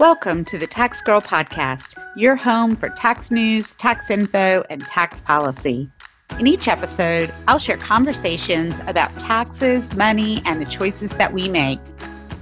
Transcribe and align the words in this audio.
Welcome 0.00 0.46
to 0.46 0.56
the 0.56 0.66
Tax 0.66 1.02
Girl 1.02 1.20
Podcast, 1.20 1.92
your 2.16 2.34
home 2.34 2.74
for 2.74 2.88
tax 2.88 3.30
news, 3.30 3.74
tax 3.74 4.08
info, 4.08 4.64
and 4.70 4.80
tax 4.86 5.20
policy. 5.20 5.90
In 6.38 6.46
each 6.46 6.68
episode, 6.68 7.34
I'll 7.46 7.58
share 7.58 7.76
conversations 7.76 8.80
about 8.86 9.14
taxes, 9.18 9.94
money, 9.94 10.40
and 10.46 10.58
the 10.58 10.64
choices 10.64 11.10
that 11.18 11.34
we 11.34 11.48
make. 11.50 11.78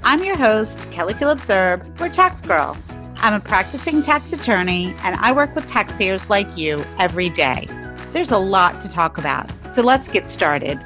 I'm 0.05 0.23
your 0.23 0.37
host, 0.37 0.89
Kelly 0.93 1.15
Phillips 1.15 1.51
Erb, 1.51 2.01
or 2.01 2.09
Tax 2.09 2.41
Girl. 2.43 2.77
I'm 3.17 3.35
a 3.35 3.41
practicing 3.41 4.03
tax 4.03 4.33
attorney, 4.33 4.95
and 5.03 5.17
I 5.17 5.33
work 5.33 5.53
with 5.57 5.67
taxpayers 5.67 6.31
like 6.31 6.57
you 6.57 6.85
every 7.01 7.29
day. 7.29 7.67
There's 8.13 8.31
a 8.31 8.39
lot 8.39 8.81
to 8.83 8.89
talk 8.89 9.19
about, 9.19 9.51
so 9.69 9.83
let's 9.83 10.07
get 10.07 10.29
started. 10.29 10.79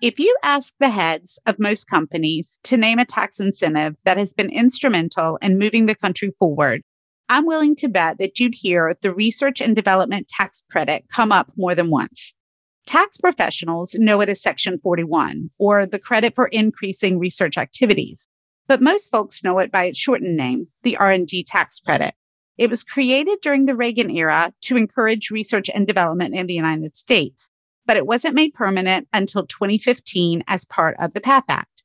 If 0.00 0.18
you 0.18 0.34
ask 0.42 0.72
the 0.80 0.88
heads 0.88 1.38
of 1.44 1.58
most 1.58 1.84
companies 1.84 2.58
to 2.62 2.78
name 2.78 2.98
a 2.98 3.04
tax 3.04 3.38
incentive 3.38 3.96
that 4.06 4.16
has 4.16 4.32
been 4.32 4.48
instrumental 4.48 5.36
in 5.42 5.58
moving 5.58 5.84
the 5.84 5.94
country 5.94 6.32
forward, 6.38 6.80
I'm 7.28 7.44
willing 7.44 7.76
to 7.76 7.88
bet 7.88 8.16
that 8.18 8.40
you'd 8.40 8.54
hear 8.54 8.96
the 9.02 9.12
research 9.12 9.60
and 9.60 9.76
development 9.76 10.26
tax 10.26 10.64
credit 10.70 11.04
come 11.14 11.30
up 11.30 11.52
more 11.54 11.74
than 11.74 11.90
once. 11.90 12.32
Tax 12.86 13.18
professionals 13.18 13.94
know 13.94 14.22
it 14.22 14.30
as 14.30 14.40
Section 14.40 14.78
41 14.78 15.50
or 15.58 15.84
the 15.84 15.98
credit 15.98 16.34
for 16.34 16.46
increasing 16.46 17.18
research 17.18 17.58
activities, 17.58 18.26
but 18.68 18.80
most 18.80 19.10
folks 19.10 19.44
know 19.44 19.58
it 19.58 19.70
by 19.70 19.84
its 19.84 19.98
shortened 19.98 20.34
name, 20.34 20.68
the 20.82 20.96
R&D 20.96 21.44
tax 21.44 21.78
credit. 21.78 22.14
It 22.56 22.70
was 22.70 22.82
created 22.82 23.40
during 23.42 23.66
the 23.66 23.76
Reagan 23.76 24.10
era 24.10 24.54
to 24.62 24.78
encourage 24.78 25.30
research 25.30 25.68
and 25.68 25.86
development 25.86 26.34
in 26.34 26.46
the 26.46 26.54
United 26.54 26.96
States 26.96 27.50
but 27.90 27.96
it 27.96 28.06
wasn't 28.06 28.36
made 28.36 28.54
permanent 28.54 29.08
until 29.12 29.44
2015 29.44 30.44
as 30.46 30.64
part 30.64 30.94
of 31.00 31.12
the 31.12 31.20
PATH 31.20 31.42
Act. 31.48 31.82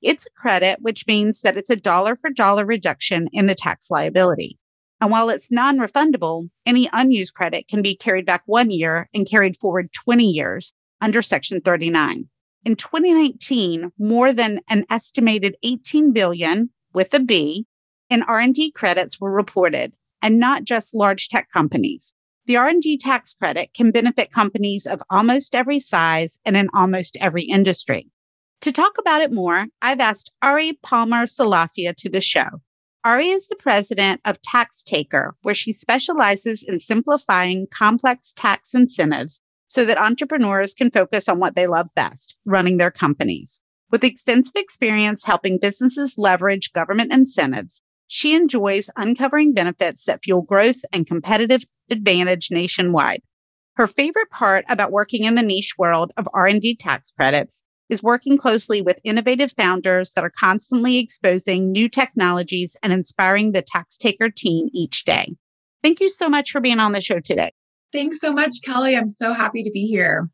It's 0.00 0.24
a 0.24 0.40
credit, 0.40 0.78
which 0.82 1.04
means 1.08 1.40
that 1.40 1.56
it's 1.56 1.68
a 1.68 1.74
dollar 1.74 2.14
for 2.14 2.30
dollar 2.30 2.64
reduction 2.64 3.26
in 3.32 3.46
the 3.46 3.56
tax 3.56 3.90
liability. 3.90 4.56
And 5.00 5.10
while 5.10 5.28
it's 5.30 5.50
non 5.50 5.78
refundable, 5.78 6.48
any 6.64 6.88
unused 6.92 7.34
credit 7.34 7.66
can 7.66 7.82
be 7.82 7.96
carried 7.96 8.24
back 8.24 8.44
one 8.46 8.70
year 8.70 9.08
and 9.12 9.28
carried 9.28 9.56
forward 9.56 9.92
20 9.92 10.30
years 10.30 10.74
under 11.00 11.22
Section 11.22 11.60
39. 11.60 12.28
In 12.64 12.76
2019, 12.76 13.90
more 13.98 14.32
than 14.32 14.60
an 14.70 14.84
estimated 14.88 15.56
18 15.64 16.12
billion 16.12 16.70
with 16.94 17.12
a 17.12 17.18
B 17.18 17.66
in 18.08 18.22
R&D 18.22 18.70
credits 18.76 19.20
were 19.20 19.32
reported, 19.32 19.92
and 20.22 20.38
not 20.38 20.62
just 20.62 20.94
large 20.94 21.28
tech 21.28 21.48
companies. 21.52 22.14
The 22.48 22.56
R&D 22.56 22.96
tax 22.96 23.34
credit 23.34 23.74
can 23.74 23.90
benefit 23.90 24.32
companies 24.32 24.86
of 24.86 25.02
almost 25.10 25.54
every 25.54 25.78
size 25.78 26.38
and 26.46 26.56
in 26.56 26.70
almost 26.72 27.18
every 27.20 27.42
industry. 27.42 28.10
To 28.62 28.72
talk 28.72 28.92
about 28.98 29.20
it 29.20 29.34
more, 29.34 29.66
I've 29.82 30.00
asked 30.00 30.32
Ari 30.40 30.78
Palmer 30.82 31.26
Salafia 31.26 31.94
to 31.96 32.08
the 32.08 32.22
show. 32.22 32.48
Ari 33.04 33.28
is 33.28 33.48
the 33.48 33.56
president 33.56 34.22
of 34.24 34.40
TaxTaker, 34.40 35.32
where 35.42 35.54
she 35.54 35.74
specializes 35.74 36.64
in 36.66 36.80
simplifying 36.80 37.66
complex 37.70 38.32
tax 38.34 38.72
incentives 38.72 39.42
so 39.66 39.84
that 39.84 39.98
entrepreneurs 39.98 40.72
can 40.72 40.90
focus 40.90 41.28
on 41.28 41.38
what 41.38 41.54
they 41.54 41.66
love 41.66 41.88
best, 41.94 42.34
running 42.46 42.78
their 42.78 42.90
companies. 42.90 43.60
With 43.90 44.04
extensive 44.04 44.56
experience 44.56 45.26
helping 45.26 45.58
businesses 45.60 46.14
leverage 46.16 46.72
government 46.72 47.12
incentives, 47.12 47.82
she 48.08 48.34
enjoys 48.34 48.90
uncovering 48.96 49.54
benefits 49.54 50.04
that 50.04 50.24
fuel 50.24 50.42
growth 50.42 50.80
and 50.92 51.06
competitive 51.06 51.62
advantage 51.90 52.50
nationwide. 52.50 53.22
Her 53.76 53.86
favorite 53.86 54.30
part 54.30 54.64
about 54.68 54.90
working 54.90 55.24
in 55.24 55.36
the 55.36 55.42
niche 55.42 55.74
world 55.78 56.10
of 56.16 56.28
R&D 56.34 56.76
tax 56.76 57.12
credits 57.12 57.62
is 57.88 58.02
working 58.02 58.36
closely 58.36 58.82
with 58.82 58.98
innovative 59.04 59.52
founders 59.52 60.12
that 60.12 60.24
are 60.24 60.32
constantly 60.36 60.98
exposing 60.98 61.70
new 61.70 61.88
technologies 61.88 62.76
and 62.82 62.92
inspiring 62.92 63.52
the 63.52 63.62
TaxTaker 63.62 64.34
team 64.34 64.68
each 64.72 65.04
day. 65.04 65.36
Thank 65.82 66.00
you 66.00 66.10
so 66.10 66.28
much 66.28 66.50
for 66.50 66.60
being 66.60 66.80
on 66.80 66.92
the 66.92 67.00
show 67.00 67.20
today. 67.20 67.52
Thanks 67.92 68.20
so 68.20 68.32
much, 68.32 68.56
Kelly. 68.64 68.96
I'm 68.96 69.08
so 69.08 69.32
happy 69.32 69.62
to 69.62 69.70
be 69.70 69.86
here. 69.86 70.28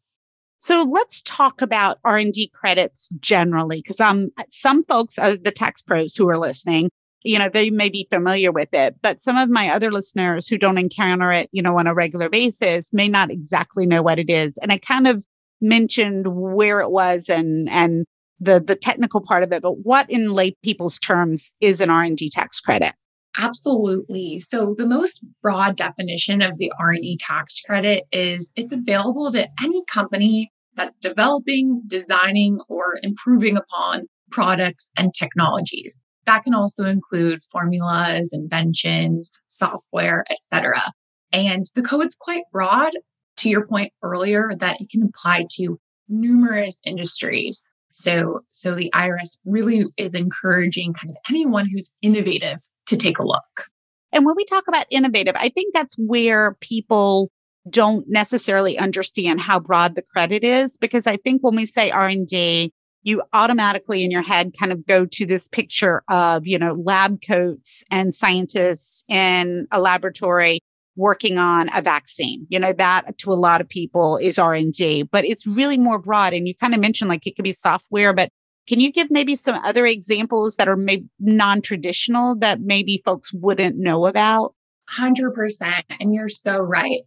So 0.59 0.87
let's 0.91 1.21
talk 1.23 1.61
about 1.61 1.99
R&D 2.05 2.51
credits 2.55 3.11
generally, 3.21 3.83
because 3.83 4.01
um, 4.01 4.31
some 4.49 4.85
folks, 4.85 5.19
uh, 5.19 5.37
the 5.41 5.51
tax 5.51 5.83
pros 5.83 6.17
who 6.17 6.29
are 6.29 6.39
listening, 6.39 6.89
you 7.25 7.39
know, 7.39 7.49
they 7.49 7.71
may 7.71 7.89
be 7.89 8.07
familiar 8.11 8.53
with 8.53 8.73
it, 8.75 8.97
but 9.03 9.21
some 9.21 9.37
of 9.37 9.49
my 9.49 9.71
other 9.71 9.91
listeners 9.91 10.47
who 10.47 10.59
don't 10.59 10.79
encounter 10.79 11.33
it, 11.33 11.49
you 11.53 11.63
know, 11.63 11.79
on 11.79 11.87
a 11.87 11.95
regular 11.95 12.29
basis 12.29 12.93
may 12.93 13.09
not 13.09 13.31
exactly 13.31 13.87
know 13.87 14.03
what 14.03 14.19
it 14.19 14.29
is. 14.29 14.59
And 14.59 14.71
I 14.71 14.79
kind 14.79 15.09
of 15.09 15.25
mentioned 15.61 16.27
where 16.29 16.81
it 16.81 16.91
was 16.91 17.31
and, 17.31 17.69
and 17.71 18.05
the, 18.41 18.61
the 18.61 18.77
technical 18.77 19.23
part 19.23 19.43
of 19.43 19.53
it, 19.53 19.63
but 19.63 19.85
what 19.85 20.09
in 20.11 20.33
lay 20.33 20.55
people's 20.63 20.99
terms 20.99 21.51
is 21.61 21.81
an 21.81 21.89
R&D 21.89 22.31
tax 22.31 22.61
credit? 22.61 22.93
Absolutely. 23.39 24.39
So 24.39 24.75
the 24.77 24.87
most 24.87 25.25
broad 25.43 25.77
definition 25.77 26.43
of 26.43 26.59
the 26.59 26.73
R&D 26.79 27.19
tax 27.21 27.61
credit 27.61 28.05
is 28.13 28.53
it's 28.55 28.73
available 28.73 29.33
to 29.33 29.49
any 29.63 29.83
company 29.87 30.53
that's 30.77 30.99
developing, 30.99 31.83
designing, 31.87 32.61
or 32.69 32.99
improving 33.03 33.57
upon 33.57 34.03
products 34.31 34.93
and 34.97 35.13
technologies. 35.15 36.03
That 36.27 36.43
can 36.43 36.55
also 36.55 36.85
include 36.85 37.43
formulas, 37.43 38.33
inventions, 38.33 39.39
software, 39.47 40.25
etc. 40.31 40.93
And 41.33 41.67
the 41.75 41.83
code's 41.83 42.15
quite 42.15 42.45
broad 42.53 42.93
to 43.39 43.51
your 43.51 43.67
point 43.67 43.93
earlier 44.03 44.53
that 44.59 44.81
it 44.81 44.89
can 44.91 45.03
apply 45.03 45.47
to 45.57 45.79
numerous 46.09 46.81
industries. 46.85 47.71
So, 47.93 48.41
so 48.53 48.75
the 48.75 48.91
IRS 48.95 49.39
really 49.45 49.85
is 49.97 50.15
encouraging 50.15 50.95
kind 50.95 51.11
of 51.11 51.17
anyone 51.29 51.69
who's 51.69 51.95
innovative 52.03 52.59
to 52.87 52.97
take 52.97 53.19
a 53.19 53.25
look. 53.25 53.69
And 54.13 54.25
when 54.25 54.35
we 54.37 54.45
talk 54.45 54.65
about 54.69 54.87
innovative, 54.91 55.35
I 55.37 55.49
think 55.49 55.75
that's 55.75 55.95
where 55.99 56.57
people 56.61 57.31
don't 57.69 58.05
necessarily 58.09 58.79
understand 58.79 59.41
how 59.41 59.59
broad 59.59 59.97
the 59.97 60.03
credit 60.03 60.45
is 60.45 60.77
because 60.77 61.07
I 61.07 61.17
think 61.17 61.43
when 61.43 61.57
we 61.57 61.67
say 61.67 61.91
R&D, 61.91 62.73
you 63.05 63.23
automatically 63.33 64.03
in 64.03 64.11
your 64.11 64.23
head 64.23 64.53
kind 64.59 64.73
of 64.73 64.87
go 64.87 65.07
to 65.07 65.27
this 65.27 65.47
picture 65.47 66.03
of, 66.09 66.47
you 66.47 66.59
know, 66.59 66.73
lab 66.73 67.21
coats 67.23 67.85
and 67.91 68.13
scientists 68.13 69.05
in 69.09 69.69
a 69.71 69.81
laboratory 69.81 70.59
working 70.97 71.39
on 71.39 71.69
a 71.75 71.83
vaccine. 71.83 72.47
You 72.49 72.59
know, 72.59 72.73
that 72.73 73.19
to 73.19 73.31
a 73.31 73.35
lot 73.35 73.61
of 73.61 73.69
people 73.69 74.17
is 74.17 74.39
R&D, 74.39 75.05
but 75.05 75.25
it's 75.25 75.47
really 75.47 75.77
more 75.77 75.99
broad. 75.99 76.33
And 76.33 76.49
you 76.49 76.55
kind 76.55 76.75
of 76.75 76.81
mentioned 76.81 77.09
like 77.09 77.27
it 77.27 77.37
could 77.37 77.45
be 77.45 77.53
software, 77.53 78.13
but 78.13 78.31
can 78.67 78.81
you 78.81 78.91
give 78.91 79.11
maybe 79.11 79.37
some 79.37 79.57
other 79.57 79.85
examples 79.85 80.57
that 80.57 80.69
are 80.69 80.77
maybe 80.77 81.07
non-traditional 81.21 82.37
that 82.37 82.61
maybe 82.63 83.03
folks 83.05 83.33
wouldn't 83.35 83.77
know 83.77 84.07
about? 84.07 84.55
100%. 84.91 85.83
And 86.01 86.15
you're 86.15 86.31
so 86.31 86.59
right. 86.59 87.03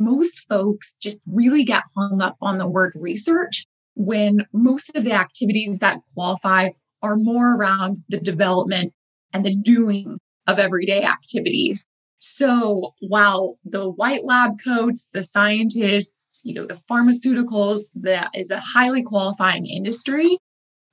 Most 0.00 0.44
folks 0.48 0.96
just 1.00 1.22
really 1.26 1.62
get 1.62 1.84
hung 1.96 2.20
up 2.20 2.36
on 2.40 2.58
the 2.58 2.66
word 2.66 2.92
research 2.96 3.64
when 3.96 4.46
most 4.52 4.94
of 4.94 5.04
the 5.04 5.12
activities 5.12 5.80
that 5.80 5.98
qualify 6.14 6.68
are 7.02 7.16
more 7.16 7.56
around 7.56 7.98
the 8.08 8.18
development 8.18 8.92
and 9.32 9.44
the 9.44 9.54
doing 9.54 10.18
of 10.46 10.58
everyday 10.58 11.02
activities. 11.02 11.86
So 12.18 12.94
while 13.00 13.58
the 13.64 13.88
white 13.88 14.24
lab 14.24 14.58
coats, 14.62 15.08
the 15.12 15.22
scientists, 15.22 16.40
you 16.44 16.54
know, 16.54 16.66
the 16.66 16.80
pharmaceuticals, 16.90 17.80
that 17.94 18.30
is 18.34 18.50
a 18.50 18.60
highly 18.60 19.02
qualifying 19.02 19.66
industry, 19.66 20.38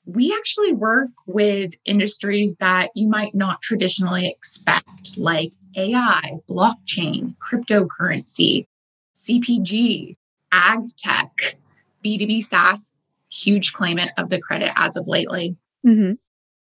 we 0.05 0.33
actually 0.37 0.73
work 0.73 1.11
with 1.27 1.73
industries 1.85 2.57
that 2.59 2.89
you 2.95 3.07
might 3.07 3.33
not 3.33 3.61
traditionally 3.61 4.27
expect, 4.27 5.17
like 5.17 5.53
AI, 5.77 6.39
blockchain, 6.49 7.35
cryptocurrency, 7.37 8.65
CPG, 9.15 10.15
ag 10.51 10.79
tech, 10.97 11.55
B2B 12.03 12.43
SaaS, 12.43 12.91
huge 13.31 13.73
claimant 13.73 14.11
of 14.17 14.29
the 14.29 14.39
credit 14.39 14.71
as 14.75 14.95
of 14.95 15.07
lately. 15.07 15.55
Mm-hmm. 15.85 16.13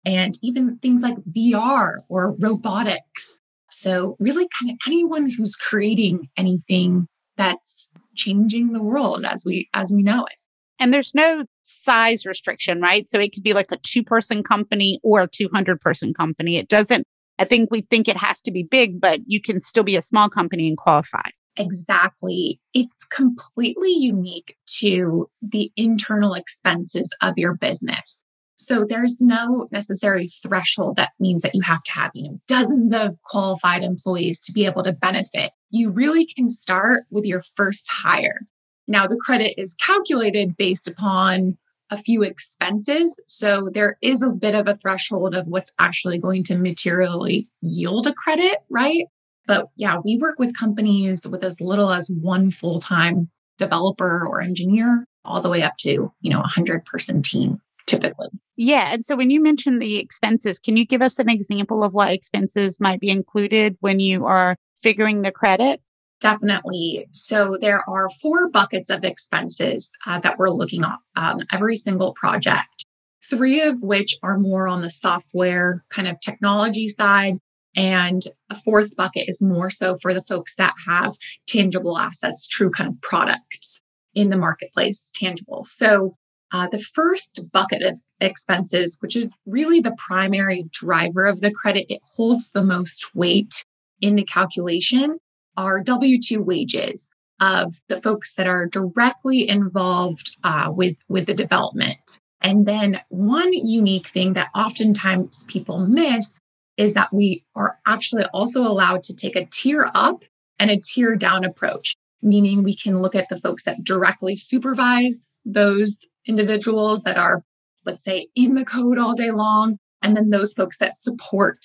And 0.04 0.38
even 0.42 0.78
things 0.78 1.02
like 1.02 1.16
VR 1.36 1.98
or 2.08 2.36
robotics. 2.38 3.40
So, 3.70 4.16
really, 4.20 4.46
kind 4.60 4.70
of 4.70 4.78
anyone 4.86 5.28
who's 5.28 5.56
creating 5.56 6.28
anything 6.36 7.08
that's 7.36 7.90
changing 8.14 8.72
the 8.72 8.82
world 8.82 9.24
as 9.24 9.44
we 9.44 9.68
as 9.74 9.92
we 9.92 10.02
know 10.02 10.24
it. 10.24 10.36
And 10.78 10.92
there's 10.92 11.14
no 11.14 11.44
size 11.62 12.26
restriction, 12.26 12.80
right? 12.80 13.08
So 13.08 13.18
it 13.18 13.32
could 13.32 13.42
be 13.42 13.52
like 13.52 13.72
a 13.72 13.78
two 13.78 14.02
person 14.02 14.42
company 14.42 15.00
or 15.02 15.22
a 15.22 15.28
200 15.28 15.80
person 15.80 16.14
company. 16.14 16.56
It 16.56 16.68
doesn't, 16.68 17.06
I 17.38 17.44
think 17.44 17.70
we 17.70 17.82
think 17.82 18.08
it 18.08 18.16
has 18.16 18.40
to 18.42 18.52
be 18.52 18.62
big, 18.62 19.00
but 19.00 19.20
you 19.26 19.40
can 19.40 19.60
still 19.60 19.82
be 19.82 19.96
a 19.96 20.02
small 20.02 20.28
company 20.28 20.68
and 20.68 20.76
qualify. 20.76 21.28
Exactly. 21.56 22.60
It's 22.74 23.04
completely 23.04 23.92
unique 23.92 24.56
to 24.78 25.30
the 25.40 25.72
internal 25.76 26.34
expenses 26.34 27.14
of 27.22 27.34
your 27.36 27.54
business. 27.54 28.24
So 28.56 28.86
there's 28.88 29.20
no 29.20 29.68
necessary 29.70 30.28
threshold 30.28 30.96
that 30.96 31.12
means 31.20 31.42
that 31.42 31.54
you 31.54 31.60
have 31.62 31.82
to 31.84 31.92
have, 31.92 32.10
you 32.14 32.24
know, 32.24 32.40
dozens 32.46 32.92
of 32.92 33.20
qualified 33.22 33.82
employees 33.82 34.42
to 34.46 34.52
be 34.52 34.64
able 34.64 34.82
to 34.84 34.94
benefit. 34.94 35.52
You 35.70 35.90
really 35.90 36.26
can 36.26 36.48
start 36.48 37.04
with 37.10 37.26
your 37.26 37.42
first 37.54 37.90
hire. 37.90 38.40
Now 38.88 39.06
the 39.06 39.20
credit 39.24 39.60
is 39.60 39.74
calculated 39.74 40.56
based 40.56 40.88
upon 40.88 41.58
a 41.90 41.96
few 41.96 42.22
expenses. 42.22 43.20
So 43.26 43.68
there 43.72 43.98
is 44.02 44.22
a 44.22 44.30
bit 44.30 44.54
of 44.54 44.66
a 44.66 44.74
threshold 44.74 45.34
of 45.34 45.46
what's 45.46 45.72
actually 45.78 46.18
going 46.18 46.42
to 46.44 46.58
materially 46.58 47.48
yield 47.60 48.06
a 48.06 48.12
credit, 48.12 48.58
right? 48.70 49.04
But 49.46 49.68
yeah, 49.76 49.98
we 50.04 50.18
work 50.18 50.38
with 50.38 50.56
companies 50.56 51.26
with 51.26 51.44
as 51.44 51.60
little 51.60 51.92
as 51.92 52.10
one 52.20 52.50
full 52.50 52.80
time 52.80 53.30
developer 53.58 54.26
or 54.26 54.40
engineer, 54.40 55.06
all 55.24 55.40
the 55.40 55.48
way 55.48 55.62
up 55.62 55.76
to, 55.78 56.12
you 56.20 56.30
know, 56.30 56.38
a 56.38 56.40
100 56.40 56.84
person 56.84 57.22
team 57.22 57.60
typically. 57.86 58.28
Yeah. 58.56 58.92
And 58.92 59.04
so 59.04 59.16
when 59.16 59.30
you 59.30 59.40
mentioned 59.40 59.80
the 59.80 59.98
expenses, 59.98 60.58
can 60.58 60.76
you 60.76 60.84
give 60.84 61.02
us 61.02 61.18
an 61.18 61.28
example 61.28 61.84
of 61.84 61.92
what 61.92 62.12
expenses 62.12 62.80
might 62.80 63.00
be 63.00 63.10
included 63.10 63.76
when 63.80 64.00
you 64.00 64.26
are 64.26 64.56
figuring 64.82 65.22
the 65.22 65.30
credit? 65.30 65.80
Definitely. 66.20 67.06
So 67.12 67.58
there 67.60 67.82
are 67.88 68.08
four 68.22 68.48
buckets 68.48 68.90
of 68.90 69.04
expenses 69.04 69.92
uh, 70.06 70.18
that 70.20 70.38
we're 70.38 70.50
looking 70.50 70.84
at 70.84 70.98
on 71.16 71.46
every 71.52 71.76
single 71.76 72.12
project, 72.14 72.86
three 73.28 73.60
of 73.60 73.82
which 73.82 74.16
are 74.22 74.38
more 74.38 74.66
on 74.66 74.80
the 74.80 74.90
software 74.90 75.84
kind 75.90 76.08
of 76.08 76.18
technology 76.20 76.88
side. 76.88 77.38
And 77.76 78.22
a 78.50 78.54
fourth 78.54 78.96
bucket 78.96 79.28
is 79.28 79.42
more 79.42 79.70
so 79.70 79.98
for 80.00 80.14
the 80.14 80.22
folks 80.22 80.56
that 80.56 80.74
have 80.86 81.12
tangible 81.46 81.98
assets, 81.98 82.48
true 82.48 82.70
kind 82.70 82.90
of 82.90 83.00
products 83.02 83.80
in 84.14 84.30
the 84.30 84.38
marketplace, 84.38 85.10
tangible. 85.14 85.64
So 85.64 86.16
uh, 86.52 86.68
the 86.68 86.80
first 86.80 87.40
bucket 87.52 87.82
of 87.82 88.00
expenses, 88.20 88.96
which 89.00 89.14
is 89.14 89.34
really 89.44 89.80
the 89.80 89.96
primary 89.98 90.64
driver 90.70 91.24
of 91.24 91.40
the 91.40 91.50
credit, 91.50 91.86
it 91.92 92.00
holds 92.16 92.50
the 92.50 92.64
most 92.64 93.14
weight 93.14 93.64
in 94.00 94.16
the 94.16 94.24
calculation 94.24 95.18
are 95.56 95.82
W 95.82 96.18
2 96.20 96.42
wages 96.42 97.10
of 97.40 97.74
the 97.88 97.96
folks 97.96 98.34
that 98.34 98.46
are 98.46 98.66
directly 98.66 99.48
involved 99.48 100.36
uh, 100.44 100.70
with, 100.74 100.96
with 101.08 101.26
the 101.26 101.34
development. 101.34 102.20
And 102.40 102.66
then 102.66 103.00
one 103.08 103.52
unique 103.52 104.06
thing 104.06 104.34
that 104.34 104.50
oftentimes 104.54 105.44
people 105.48 105.86
miss 105.86 106.38
is 106.76 106.94
that 106.94 107.12
we 107.12 107.44
are 107.54 107.78
actually 107.86 108.24
also 108.34 108.62
allowed 108.62 109.02
to 109.04 109.14
take 109.14 109.36
a 109.36 109.46
tier 109.46 109.90
up 109.94 110.24
and 110.58 110.70
a 110.70 110.80
tier 110.80 111.16
down 111.16 111.44
approach, 111.44 111.96
meaning 112.22 112.62
we 112.62 112.74
can 112.74 113.00
look 113.00 113.14
at 113.14 113.28
the 113.28 113.36
folks 113.36 113.64
that 113.64 113.84
directly 113.84 114.36
supervise 114.36 115.26
those 115.44 116.04
individuals 116.26 117.04
that 117.04 117.16
are, 117.16 117.42
let's 117.84 118.04
say, 118.04 118.28
in 118.34 118.54
the 118.54 118.64
code 118.64 118.98
all 118.98 119.14
day 119.14 119.30
long, 119.30 119.78
and 120.02 120.16
then 120.16 120.30
those 120.30 120.52
folks 120.52 120.78
that 120.78 120.96
support 120.96 121.58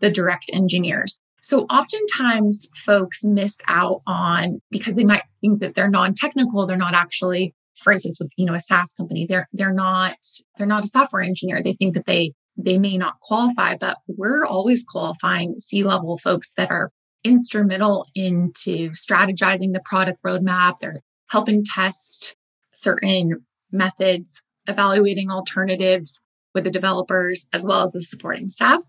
the 0.00 0.10
direct 0.10 0.50
engineers. 0.52 1.20
So 1.42 1.62
oftentimes 1.64 2.68
folks 2.86 3.24
miss 3.24 3.60
out 3.66 4.02
on 4.06 4.60
because 4.70 4.94
they 4.94 5.04
might 5.04 5.24
think 5.40 5.60
that 5.60 5.74
they're 5.74 5.90
non-technical, 5.90 6.66
they're 6.66 6.76
not 6.76 6.94
actually, 6.94 7.54
for 7.76 7.92
instance, 7.92 8.18
with 8.20 8.30
you 8.36 8.46
know 8.46 8.54
a 8.54 8.60
SaaS 8.60 8.92
company, 8.92 9.26
they're 9.26 9.48
they're 9.52 9.72
not 9.72 10.16
they're 10.56 10.66
not 10.68 10.84
a 10.84 10.88
software 10.88 11.22
engineer. 11.22 11.60
They 11.62 11.72
think 11.72 11.94
that 11.94 12.06
they 12.06 12.32
they 12.56 12.78
may 12.78 12.96
not 12.96 13.20
qualify, 13.20 13.76
but 13.76 13.98
we're 14.06 14.44
always 14.44 14.84
qualifying 14.84 15.58
C-level 15.58 16.18
folks 16.18 16.54
that 16.54 16.70
are 16.70 16.90
instrumental 17.24 18.06
into 18.14 18.90
strategizing 18.90 19.72
the 19.72 19.82
product 19.84 20.22
roadmap. 20.22 20.78
They're 20.78 21.00
helping 21.30 21.64
test 21.64 22.34
certain 22.74 23.44
methods, 23.70 24.42
evaluating 24.66 25.30
alternatives 25.30 26.22
with 26.54 26.64
the 26.64 26.70
developers 26.70 27.48
as 27.52 27.66
well 27.66 27.82
as 27.82 27.92
the 27.92 28.00
supporting 28.00 28.48
staff. 28.48 28.82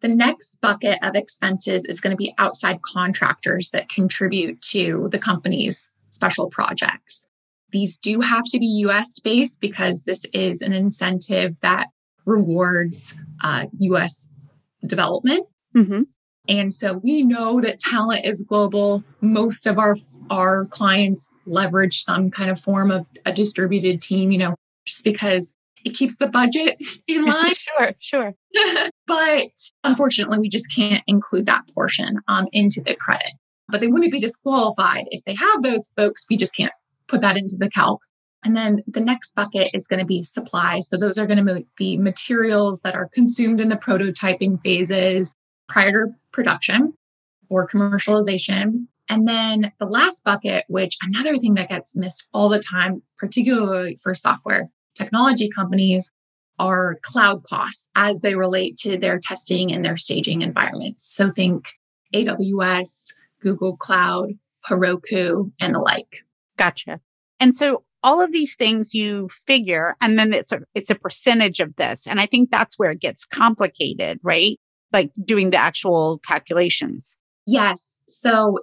The 0.00 0.08
next 0.08 0.60
bucket 0.60 0.98
of 1.02 1.14
expenses 1.14 1.84
is 1.84 2.00
going 2.00 2.12
to 2.12 2.16
be 2.16 2.34
outside 2.38 2.80
contractors 2.82 3.70
that 3.70 3.90
contribute 3.90 4.62
to 4.62 5.08
the 5.10 5.18
company's 5.18 5.90
special 6.08 6.48
projects. 6.48 7.26
These 7.72 7.98
do 7.98 8.20
have 8.20 8.44
to 8.50 8.58
be 8.58 8.66
US 8.86 9.18
based 9.18 9.60
because 9.60 10.04
this 10.04 10.24
is 10.32 10.62
an 10.62 10.72
incentive 10.72 11.60
that 11.60 11.88
rewards 12.24 13.16
uh, 13.42 13.66
US 13.78 14.28
development. 14.86 15.46
Mm-hmm. 15.76 16.02
And 16.48 16.72
so 16.72 16.94
we 16.94 17.22
know 17.22 17.60
that 17.60 17.80
talent 17.80 18.24
is 18.24 18.42
global. 18.42 19.04
Most 19.20 19.66
of 19.66 19.78
our 19.78 19.96
our 20.30 20.66
clients 20.66 21.28
leverage 21.44 22.02
some 22.02 22.30
kind 22.30 22.50
of 22.50 22.58
form 22.58 22.90
of 22.92 23.04
a 23.26 23.32
distributed 23.32 24.00
team, 24.00 24.30
you 24.30 24.38
know, 24.38 24.54
just 24.86 25.02
because 25.02 25.54
it 25.84 25.90
keeps 25.90 26.18
the 26.18 26.28
budget 26.28 26.76
in 27.08 27.24
line. 27.24 27.52
sure, 27.54 27.92
sure. 27.98 28.34
but 29.06 29.48
unfortunately, 29.84 30.38
we 30.38 30.48
just 30.48 30.72
can't 30.74 31.02
include 31.06 31.46
that 31.46 31.62
portion 31.74 32.20
um, 32.28 32.46
into 32.52 32.80
the 32.80 32.94
credit. 32.94 33.32
But 33.68 33.80
they 33.80 33.88
wouldn't 33.88 34.12
be 34.12 34.20
disqualified 34.20 35.04
if 35.10 35.24
they 35.24 35.34
have 35.34 35.62
those 35.62 35.90
folks. 35.96 36.26
We 36.28 36.36
just 36.36 36.56
can't 36.56 36.72
put 37.06 37.20
that 37.20 37.36
into 37.36 37.56
the 37.58 37.70
calc. 37.70 38.00
And 38.44 38.56
then 38.56 38.82
the 38.86 39.00
next 39.00 39.34
bucket 39.34 39.70
is 39.74 39.86
going 39.86 40.00
to 40.00 40.06
be 40.06 40.22
supply. 40.22 40.80
So 40.80 40.96
those 40.96 41.18
are 41.18 41.26
going 41.26 41.44
to 41.44 41.64
be 41.76 41.98
materials 41.98 42.80
that 42.82 42.94
are 42.94 43.08
consumed 43.12 43.60
in 43.60 43.68
the 43.68 43.76
prototyping 43.76 44.60
phases 44.62 45.34
prior 45.68 45.92
to 45.92 46.06
production 46.32 46.94
or 47.48 47.68
commercialization. 47.68 48.86
And 49.08 49.26
then 49.28 49.72
the 49.78 49.86
last 49.86 50.24
bucket, 50.24 50.64
which 50.68 50.96
another 51.02 51.36
thing 51.36 51.54
that 51.54 51.68
gets 51.68 51.96
missed 51.96 52.26
all 52.32 52.48
the 52.48 52.60
time, 52.60 53.02
particularly 53.18 53.96
for 54.02 54.14
software, 54.14 54.70
technology 54.94 55.50
companies 55.54 56.12
are 56.58 56.98
cloud 57.02 57.42
costs 57.42 57.88
as 57.96 58.20
they 58.20 58.34
relate 58.34 58.76
to 58.76 58.98
their 58.98 59.18
testing 59.18 59.72
and 59.72 59.84
their 59.84 59.96
staging 59.96 60.42
environments. 60.42 61.10
So 61.12 61.30
think 61.30 61.68
AWS, 62.14 63.14
Google 63.40 63.76
Cloud, 63.76 64.30
Heroku, 64.68 65.50
and 65.60 65.74
the 65.74 65.78
like. 65.78 66.24
Gotcha. 66.56 67.00
And 67.40 67.54
so 67.54 67.84
all 68.02 68.22
of 68.22 68.32
these 68.32 68.56
things 68.56 68.94
you 68.94 69.28
figure, 69.46 69.96
and 70.00 70.18
then 70.18 70.32
it's 70.32 70.52
a, 70.52 70.60
it's 70.74 70.90
a 70.90 70.94
percentage 70.94 71.60
of 71.60 71.76
this. 71.76 72.06
And 72.06 72.20
I 72.20 72.26
think 72.26 72.50
that's 72.50 72.78
where 72.78 72.90
it 72.90 73.00
gets 73.00 73.26
complicated, 73.26 74.18
right? 74.22 74.58
Like 74.92 75.12
doing 75.24 75.50
the 75.50 75.58
actual 75.58 76.18
calculations. 76.26 77.16
Yes. 77.46 77.98
So 78.08 78.58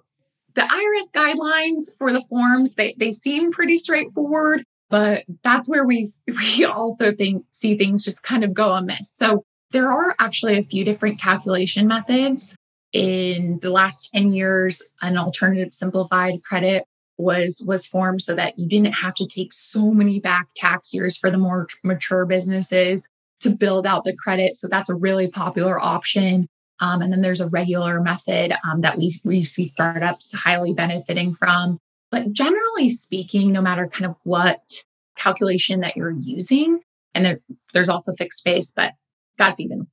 the 0.56 0.62
IRS 0.62 1.12
guidelines 1.14 1.96
for 1.98 2.12
the 2.12 2.22
forms, 2.22 2.76
they, 2.76 2.96
they 2.98 3.12
seem 3.12 3.52
pretty 3.52 3.78
straightforward 3.78 4.64
but 4.90 5.24
that's 5.44 5.70
where 5.70 5.86
we 5.86 6.12
we 6.28 6.66
also 6.66 7.14
think 7.14 7.44
see 7.52 7.78
things 7.78 8.04
just 8.04 8.24
kind 8.24 8.44
of 8.44 8.54
go 8.54 8.74
amiss. 8.74 9.12
So 9.12 9.44
there 9.72 9.90
are 9.90 10.16
actually 10.20 10.58
a 10.58 10.64
few 10.64 10.86
different 10.86 11.20
calculation 11.20 11.88
methods. 11.88 12.56
In 12.94 13.60
the 13.62 13.70
last 13.70 14.12
10 14.14 14.32
years, 14.32 14.82
an 15.02 15.18
alternative 15.18 15.74
simplified 15.74 16.42
credit 16.42 16.86
was 17.18 17.64
was 17.68 17.88
formed 17.88 18.22
so 18.22 18.36
that 18.36 18.58
you 18.58 18.68
didn't 18.68 18.94
have 18.94 19.16
to 19.16 19.26
take 19.26 19.52
so 19.54 19.92
many 19.92 20.20
back 20.20 20.48
tax 20.56 20.94
years 20.94 21.18
for 21.18 21.32
the 21.32 21.38
more 21.38 21.68
mature 21.84 22.26
businesses 22.26 23.10
to 23.40 23.56
build 23.56 23.86
out 23.86 24.04
the 24.04 24.16
credit. 24.16 24.56
So 24.56 24.68
that's 24.68 24.90
a 24.90 24.96
really 24.96 25.28
popular 25.28 25.80
option. 25.80 26.48
Um, 26.80 27.02
and 27.02 27.12
then 27.12 27.22
there's 27.22 27.42
a 27.42 27.48
regular 27.48 28.02
method 28.02 28.54
um, 28.64 28.82
that 28.82 28.98
we, 28.98 29.12
we 29.24 29.46
see 29.46 29.66
startups 29.66 30.34
highly 30.34 30.74
benefiting 30.74 31.34
from. 31.34 31.80
But 32.12 32.32
generally 32.32 32.90
speaking, 32.90 33.52
no 33.52 33.62
matter 33.62 33.88
kind 33.88 34.06
of 34.06 34.16
what 34.24 34.62
calculation 35.16 35.82
that 35.82 35.98
you're 35.98 36.12
using, 36.12 36.80
and 37.14 37.26
there, 37.26 37.40
there's 37.74 37.90
also 37.90 38.14
fixed 38.16 38.44
base, 38.46 38.72
but 38.72 38.94
that's 39.38 39.60
even 39.60 39.88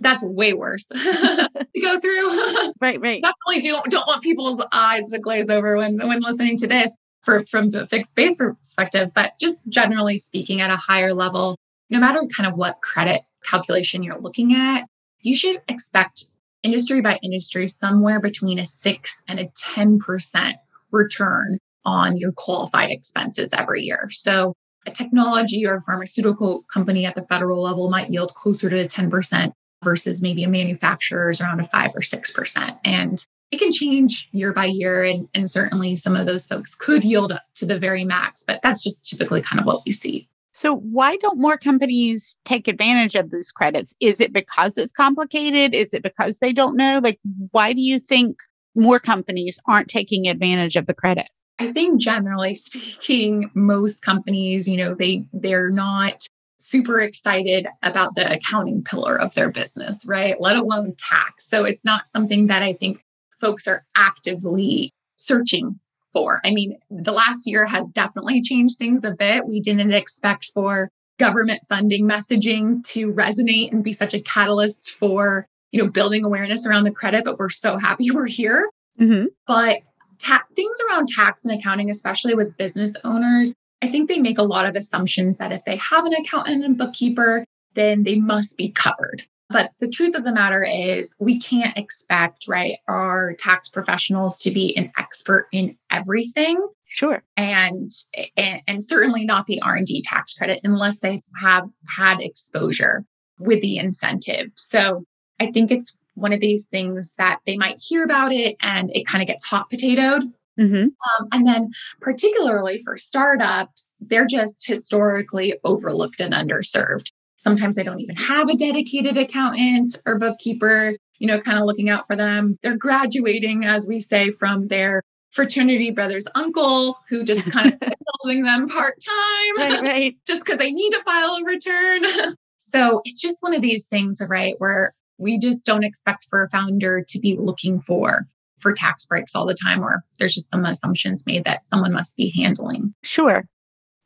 that's 0.00 0.24
way 0.24 0.52
worse 0.52 0.86
to 0.88 1.48
go 1.80 1.98
through. 1.98 2.72
right, 2.80 3.00
right. 3.00 3.22
Definitely 3.22 3.62
don't 3.62 3.90
don't 3.90 4.06
want 4.06 4.22
people's 4.22 4.62
eyes 4.72 5.10
to 5.10 5.18
glaze 5.18 5.50
over 5.50 5.76
when 5.76 5.98
when 5.98 6.20
listening 6.20 6.56
to 6.58 6.66
this 6.66 6.96
for 7.22 7.44
from 7.46 7.70
the 7.70 7.86
fixed 7.86 8.16
base 8.16 8.36
perspective. 8.36 9.12
But 9.14 9.32
just 9.40 9.62
generally 9.68 10.18
speaking, 10.18 10.60
at 10.60 10.70
a 10.70 10.76
higher 10.76 11.14
level, 11.14 11.56
no 11.88 11.98
matter 11.98 12.20
kind 12.36 12.48
of 12.50 12.56
what 12.56 12.80
credit 12.82 13.22
calculation 13.44 14.02
you're 14.02 14.20
looking 14.20 14.54
at, 14.54 14.84
you 15.20 15.34
should 15.34 15.60
expect 15.68 16.28
industry 16.62 17.00
by 17.00 17.18
industry 17.22 17.68
somewhere 17.68 18.20
between 18.20 18.58
a 18.58 18.66
six 18.66 19.22
and 19.28 19.40
a 19.40 19.48
ten 19.56 19.98
percent 19.98 20.56
return 20.90 21.58
on 21.84 22.16
your 22.16 22.32
qualified 22.32 22.90
expenses 22.90 23.52
every 23.52 23.82
year. 23.82 24.08
So 24.10 24.54
a 24.86 24.90
technology 24.90 25.66
or 25.66 25.74
a 25.74 25.80
pharmaceutical 25.80 26.62
company 26.72 27.04
at 27.04 27.14
the 27.14 27.22
federal 27.22 27.62
level 27.62 27.90
might 27.90 28.10
yield 28.10 28.34
closer 28.34 28.70
to 28.70 28.86
10% 28.86 29.52
versus 29.82 30.20
maybe 30.22 30.44
a 30.44 30.48
manufacturer's 30.48 31.40
around 31.40 31.60
a 31.60 31.64
five 31.64 31.92
or 31.94 32.00
6%. 32.00 32.78
And 32.84 33.24
it 33.50 33.58
can 33.58 33.72
change 33.72 34.28
year 34.32 34.52
by 34.52 34.66
year. 34.66 35.04
And, 35.04 35.28
and 35.34 35.50
certainly 35.50 35.96
some 35.96 36.14
of 36.14 36.26
those 36.26 36.46
folks 36.46 36.74
could 36.74 37.04
yield 37.04 37.32
up 37.32 37.42
to 37.56 37.66
the 37.66 37.78
very 37.78 38.04
max, 38.04 38.44
but 38.46 38.60
that's 38.62 38.82
just 38.82 39.04
typically 39.04 39.42
kind 39.42 39.60
of 39.60 39.66
what 39.66 39.82
we 39.84 39.92
see. 39.92 40.28
So, 40.52 40.76
why 40.76 41.16
don't 41.16 41.38
more 41.38 41.56
companies 41.56 42.36
take 42.44 42.66
advantage 42.66 43.14
of 43.14 43.30
these 43.30 43.52
credits? 43.52 43.94
Is 44.00 44.20
it 44.20 44.32
because 44.32 44.76
it's 44.76 44.92
complicated? 44.92 45.74
Is 45.74 45.94
it 45.94 46.02
because 46.02 46.38
they 46.38 46.52
don't 46.52 46.76
know? 46.76 47.00
Like, 47.02 47.20
why 47.52 47.72
do 47.72 47.80
you 47.80 48.00
think 48.00 48.40
more 48.74 48.98
companies 48.98 49.60
aren't 49.66 49.88
taking 49.88 50.26
advantage 50.28 50.76
of 50.76 50.86
the 50.86 50.94
credit? 50.94 51.28
I 51.60 51.72
think 51.72 52.00
generally 52.00 52.54
speaking, 52.54 53.50
most 53.54 54.02
companies, 54.02 54.66
you 54.66 54.76
know, 54.76 54.94
they 54.94 55.24
they're 55.32 55.70
not 55.70 56.26
super 56.60 57.00
excited 57.00 57.66
about 57.82 58.14
the 58.14 58.30
accounting 58.30 58.82
pillar 58.82 59.18
of 59.18 59.34
their 59.34 59.50
business, 59.50 60.04
right? 60.06 60.40
Let 60.40 60.56
alone 60.56 60.94
tax. 60.98 61.48
So 61.48 61.64
it's 61.64 61.84
not 61.84 62.06
something 62.06 62.46
that 62.48 62.62
I 62.62 62.72
think 62.72 63.02
folks 63.40 63.66
are 63.66 63.84
actively 63.96 64.92
searching 65.16 65.80
for. 66.12 66.40
I 66.44 66.50
mean, 66.50 66.76
the 66.90 67.12
last 67.12 67.46
year 67.46 67.66
has 67.66 67.88
definitely 67.88 68.42
changed 68.42 68.76
things 68.78 69.04
a 69.04 69.12
bit. 69.12 69.46
We 69.46 69.60
didn't 69.60 69.92
expect 69.92 70.50
for 70.52 70.90
government 71.18 71.60
funding 71.68 72.08
messaging 72.08 72.82
to 72.88 73.12
resonate 73.12 73.70
and 73.72 73.84
be 73.84 73.92
such 73.92 74.14
a 74.14 74.20
catalyst 74.20 74.96
for 74.98 75.46
you 75.70 75.82
know 75.82 75.88
building 75.88 76.24
awareness 76.24 76.66
around 76.66 76.84
the 76.84 76.90
credit 76.90 77.24
but 77.26 77.38
we're 77.38 77.50
so 77.50 77.76
happy 77.76 78.10
we're 78.14 78.26
here 78.26 78.70
mm-hmm. 78.98 79.26
but 79.46 79.80
ta- 80.18 80.42
things 80.56 80.78
around 80.88 81.08
tax 81.08 81.44
and 81.44 81.56
accounting 81.58 81.90
especially 81.90 82.32
with 82.32 82.56
business 82.56 82.96
owners 83.04 83.52
i 83.82 83.88
think 83.88 84.08
they 84.08 84.18
make 84.18 84.38
a 84.38 84.42
lot 84.42 84.66
of 84.66 84.76
assumptions 84.76 85.36
that 85.38 85.52
if 85.52 85.64
they 85.64 85.76
have 85.76 86.04
an 86.04 86.14
accountant 86.14 86.64
and 86.64 86.78
bookkeeper 86.78 87.44
then 87.74 88.02
they 88.02 88.16
must 88.16 88.56
be 88.56 88.70
covered 88.70 89.24
but 89.50 89.72
the 89.80 89.88
truth 89.88 90.14
of 90.14 90.22
the 90.22 90.32
matter 90.32 90.64
is, 90.64 91.16
we 91.18 91.38
can't 91.38 91.76
expect, 91.76 92.46
right, 92.46 92.76
our 92.86 93.34
tax 93.34 93.68
professionals 93.68 94.38
to 94.40 94.52
be 94.52 94.76
an 94.76 94.92
expert 94.96 95.48
in 95.52 95.76
everything. 95.90 96.64
Sure. 96.86 97.22
And, 97.36 97.90
and, 98.36 98.62
and 98.66 98.84
certainly 98.84 99.24
not 99.24 99.46
the 99.46 99.60
R&D 99.60 100.02
tax 100.02 100.34
credit 100.34 100.60
unless 100.62 101.00
they 101.00 101.22
have 101.40 101.68
had 101.96 102.20
exposure 102.20 103.04
with 103.40 103.60
the 103.60 103.78
incentive. 103.78 104.52
So 104.54 105.04
I 105.40 105.50
think 105.50 105.72
it's 105.72 105.96
one 106.14 106.32
of 106.32 106.40
these 106.40 106.68
things 106.68 107.14
that 107.18 107.40
they 107.44 107.56
might 107.56 107.80
hear 107.80 108.04
about 108.04 108.32
it 108.32 108.56
and 108.60 108.90
it 108.94 109.06
kind 109.06 109.22
of 109.22 109.26
gets 109.26 109.44
hot 109.44 109.68
potatoed. 109.70 110.32
Mm-hmm. 110.58 110.84
Um, 110.84 111.28
and 111.32 111.46
then, 111.46 111.70
particularly 112.00 112.78
for 112.84 112.96
startups, 112.96 113.94
they're 114.00 114.26
just 114.26 114.66
historically 114.66 115.54
overlooked 115.64 116.20
and 116.20 116.34
underserved. 116.34 117.10
Sometimes 117.36 117.76
they 117.76 117.82
don't 117.82 118.00
even 118.00 118.16
have 118.16 118.50
a 118.50 118.54
dedicated 118.54 119.16
accountant 119.16 119.96
or 120.04 120.18
bookkeeper, 120.18 120.94
you 121.18 121.26
know, 121.26 121.38
kind 121.38 121.58
of 121.58 121.64
looking 121.64 121.88
out 121.88 122.06
for 122.06 122.14
them. 122.14 122.58
They're 122.62 122.76
graduating, 122.76 123.64
as 123.64 123.86
we 123.88 124.00
say, 124.00 124.30
from 124.30 124.68
their 124.68 125.02
fraternity 125.30 125.90
brother's 125.90 126.26
uncle 126.34 126.98
who 127.08 127.24
just 127.24 127.50
kind 127.52 127.72
of 127.72 127.92
helping 128.22 128.44
them 128.44 128.66
part 128.66 128.96
time, 129.00 129.72
right, 129.72 129.82
right. 129.82 130.16
just 130.26 130.44
because 130.44 130.58
they 130.58 130.72
need 130.72 130.90
to 130.90 131.02
file 131.04 131.36
a 131.36 131.44
return. 131.44 132.34
so 132.58 133.00
it's 133.04 133.20
just 133.20 133.38
one 133.40 133.54
of 133.54 133.62
these 133.62 133.88
things, 133.88 134.20
right, 134.28 134.54
where 134.58 134.92
we 135.18 135.38
just 135.38 135.64
don't 135.64 135.84
expect 135.84 136.26
for 136.28 136.42
a 136.42 136.50
founder 136.50 137.02
to 137.08 137.18
be 137.18 137.36
looking 137.38 137.80
for 137.80 138.26
for 138.60 138.72
tax 138.72 139.06
breaks 139.06 139.34
all 139.34 139.46
the 139.46 139.54
time, 139.54 139.82
or 139.82 140.04
there's 140.18 140.34
just 140.34 140.50
some 140.50 140.64
assumptions 140.64 141.24
made 141.26 141.44
that 141.44 141.64
someone 141.64 141.92
must 141.92 142.16
be 142.16 142.32
handling. 142.36 142.94
Sure. 143.02 143.44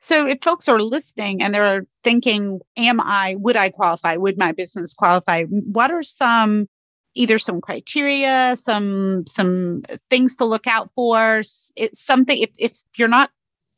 So 0.00 0.26
if 0.26 0.38
folks 0.42 0.68
are 0.68 0.80
listening 0.80 1.42
and 1.42 1.54
they're 1.54 1.86
thinking, 2.02 2.60
am 2.76 3.00
I, 3.00 3.36
would 3.38 3.56
I 3.56 3.70
qualify? 3.70 4.16
Would 4.16 4.38
my 4.38 4.52
business 4.52 4.92
qualify? 4.92 5.44
What 5.44 5.90
are 5.90 6.02
some 6.02 6.66
either 7.14 7.38
some 7.38 7.60
criteria, 7.60 8.54
some 8.56 9.24
some 9.26 9.82
things 10.10 10.36
to 10.36 10.44
look 10.44 10.66
out 10.66 10.90
for? 10.94 11.42
It's 11.76 12.04
something 12.04 12.36
if, 12.38 12.50
if 12.58 12.76
you're 12.96 13.08
not 13.08 13.30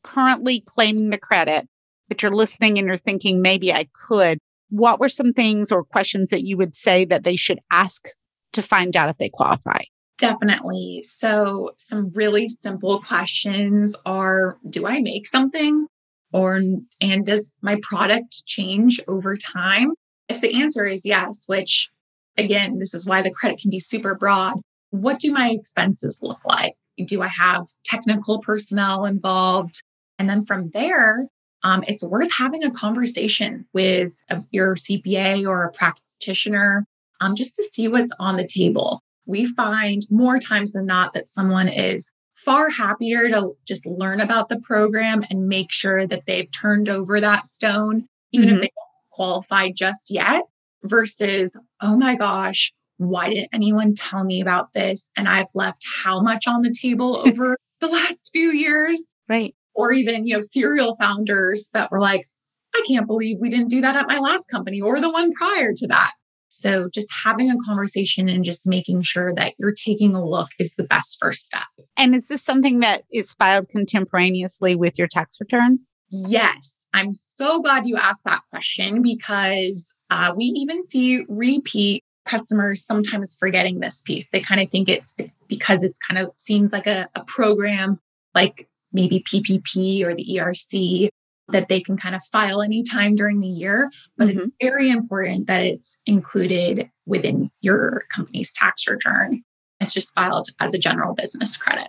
currently 0.03 0.61
claiming 0.61 1.11
the 1.11 1.17
credit, 1.17 1.67
but 2.09 2.21
you're 2.21 2.35
listening 2.35 2.77
and 2.77 2.87
you're 2.87 2.97
thinking 2.97 3.41
maybe 3.41 3.71
I 3.73 3.87
could, 3.93 4.39
what 4.69 4.99
were 4.99 5.09
some 5.09 5.33
things 5.33 5.71
or 5.71 5.83
questions 5.83 6.29
that 6.31 6.45
you 6.45 6.57
would 6.57 6.75
say 6.75 7.05
that 7.05 7.23
they 7.23 7.35
should 7.35 7.59
ask 7.71 8.07
to 8.53 8.61
find 8.61 8.97
out 8.97 9.09
if 9.09 9.17
they 9.17 9.29
qualify? 9.29 9.83
Definitely. 10.17 11.03
So, 11.03 11.71
some 11.77 12.11
really 12.13 12.47
simple 12.47 12.99
questions 13.01 13.95
are 14.05 14.57
Do 14.69 14.87
I 14.87 15.01
make 15.01 15.27
something? 15.27 15.87
or 16.33 16.61
and 17.01 17.25
does 17.25 17.51
my 17.61 17.79
product 17.81 18.45
change 18.45 18.99
over 19.07 19.37
time 19.37 19.91
if 20.27 20.41
the 20.41 20.61
answer 20.61 20.85
is 20.85 21.05
yes 21.05 21.45
which 21.47 21.89
again 22.37 22.79
this 22.79 22.93
is 22.93 23.07
why 23.07 23.21
the 23.21 23.31
credit 23.31 23.59
can 23.59 23.71
be 23.71 23.79
super 23.79 24.15
broad 24.15 24.53
what 24.89 25.19
do 25.19 25.31
my 25.31 25.49
expenses 25.49 26.19
look 26.21 26.43
like 26.45 26.75
do 27.05 27.21
i 27.21 27.27
have 27.27 27.65
technical 27.83 28.39
personnel 28.39 29.05
involved 29.05 29.83
and 30.19 30.29
then 30.29 30.45
from 30.45 30.69
there 30.71 31.27
um, 31.63 31.83
it's 31.87 32.07
worth 32.07 32.31
having 32.31 32.63
a 32.63 32.71
conversation 32.71 33.65
with 33.73 34.23
a, 34.29 34.43
your 34.51 34.75
cpa 34.75 35.45
or 35.45 35.63
a 35.63 35.71
practitioner 35.71 36.85
um, 37.19 37.35
just 37.35 37.55
to 37.55 37.63
see 37.63 37.87
what's 37.87 38.11
on 38.19 38.35
the 38.35 38.47
table 38.47 39.01
we 39.27 39.45
find 39.45 40.03
more 40.09 40.39
times 40.39 40.71
than 40.71 40.85
not 40.85 41.13
that 41.13 41.29
someone 41.29 41.67
is 41.67 42.11
far 42.35 42.69
happier 42.69 43.27
to 43.29 43.53
just 43.67 43.85
learn 43.85 44.21
about 44.21 44.49
the 44.49 44.59
program 44.59 45.23
and 45.29 45.47
make 45.47 45.71
sure 45.71 46.07
that 46.07 46.25
they've 46.25 46.49
turned 46.51 46.87
over 46.87 47.19
that 47.19 47.45
stone, 47.45 48.07
even 48.31 48.47
mm-hmm. 48.47 48.55
if 48.55 48.61
they 48.61 48.67
don't 48.67 49.11
qualify 49.11 49.69
just 49.69 50.09
yet, 50.09 50.43
versus, 50.83 51.59
oh 51.81 51.97
my 51.97 52.15
gosh, 52.15 52.71
why 52.97 53.29
didn't 53.29 53.49
anyone 53.53 53.93
tell 53.95 54.23
me 54.23 54.41
about 54.41 54.73
this? 54.73 55.11
And 55.17 55.27
I've 55.27 55.53
left 55.53 55.85
how 56.03 56.21
much 56.21 56.47
on 56.47 56.61
the 56.61 56.73
table 56.73 57.17
over 57.27 57.57
the 57.79 57.87
last 57.87 58.29
few 58.31 58.51
years. 58.51 59.11
Right. 59.27 59.55
Or 59.75 59.91
even, 59.91 60.25
you 60.25 60.35
know, 60.35 60.41
serial 60.41 60.95
founders 60.95 61.69
that 61.73 61.91
were 61.91 61.99
like, 61.99 62.27
I 62.75 62.83
can't 62.87 63.07
believe 63.07 63.37
we 63.39 63.49
didn't 63.49 63.69
do 63.69 63.81
that 63.81 63.95
at 63.95 64.07
my 64.07 64.19
last 64.19 64.49
company 64.49 64.81
or 64.81 64.99
the 64.99 65.09
one 65.09 65.33
prior 65.33 65.73
to 65.73 65.87
that. 65.87 66.13
So 66.49 66.89
just 66.93 67.09
having 67.25 67.51
a 67.51 67.57
conversation 67.65 68.29
and 68.29 68.43
just 68.43 68.67
making 68.67 69.01
sure 69.01 69.33
that 69.35 69.53
you're 69.59 69.73
taking 69.73 70.15
a 70.15 70.25
look 70.25 70.49
is 70.59 70.75
the 70.75 70.83
best 70.83 71.17
first 71.21 71.45
step. 71.45 71.67
And 71.97 72.15
is 72.15 72.27
this 72.27 72.43
something 72.43 72.79
that 72.79 73.03
is 73.11 73.33
filed 73.33 73.69
contemporaneously 73.69 74.75
with 74.75 74.97
your 74.97 75.07
tax 75.07 75.37
return? 75.39 75.79
Yes. 76.09 76.85
I'm 76.93 77.13
so 77.13 77.61
glad 77.61 77.85
you 77.85 77.97
asked 77.97 78.23
that 78.23 78.41
question 78.49 79.01
because 79.01 79.93
uh, 80.09 80.33
we 80.35 80.45
even 80.45 80.83
see 80.83 81.25
repeat 81.27 82.03
customers 82.25 82.85
sometimes 82.85 83.35
forgetting 83.39 83.79
this 83.79 84.01
piece. 84.01 84.29
They 84.29 84.41
kind 84.41 84.61
of 84.61 84.69
think 84.69 84.89
it's, 84.89 85.13
it's 85.17 85.35
because 85.47 85.83
it's 85.83 85.99
kind 85.99 86.17
of 86.17 86.31
seems 86.37 86.71
like 86.71 86.87
a, 86.87 87.07
a 87.15 87.23
program 87.23 87.99
like 88.33 88.67
maybe 88.93 89.23
PPP 89.23 90.05
or 90.05 90.13
the 90.13 90.25
ERC 90.37 91.09
that 91.49 91.69
they 91.69 91.79
can 91.79 91.97
kind 91.97 92.15
of 92.15 92.23
file 92.23 92.61
anytime 92.61 93.15
during 93.15 93.39
the 93.39 93.47
year, 93.47 93.89
but 94.17 94.27
mm-hmm. 94.27 94.39
it's 94.39 94.49
very 94.61 94.89
important 94.89 95.47
that 95.47 95.63
it's 95.63 95.99
included 96.05 96.89
within 97.05 97.49
your 97.61 98.03
company's 98.13 98.53
tax 98.53 98.87
return. 98.87 99.43
It's 99.79 99.93
just 99.93 100.13
filed 100.13 100.49
as 100.59 100.73
a 100.73 100.79
general 100.79 101.13
business 101.13 101.55
credit. 101.55 101.87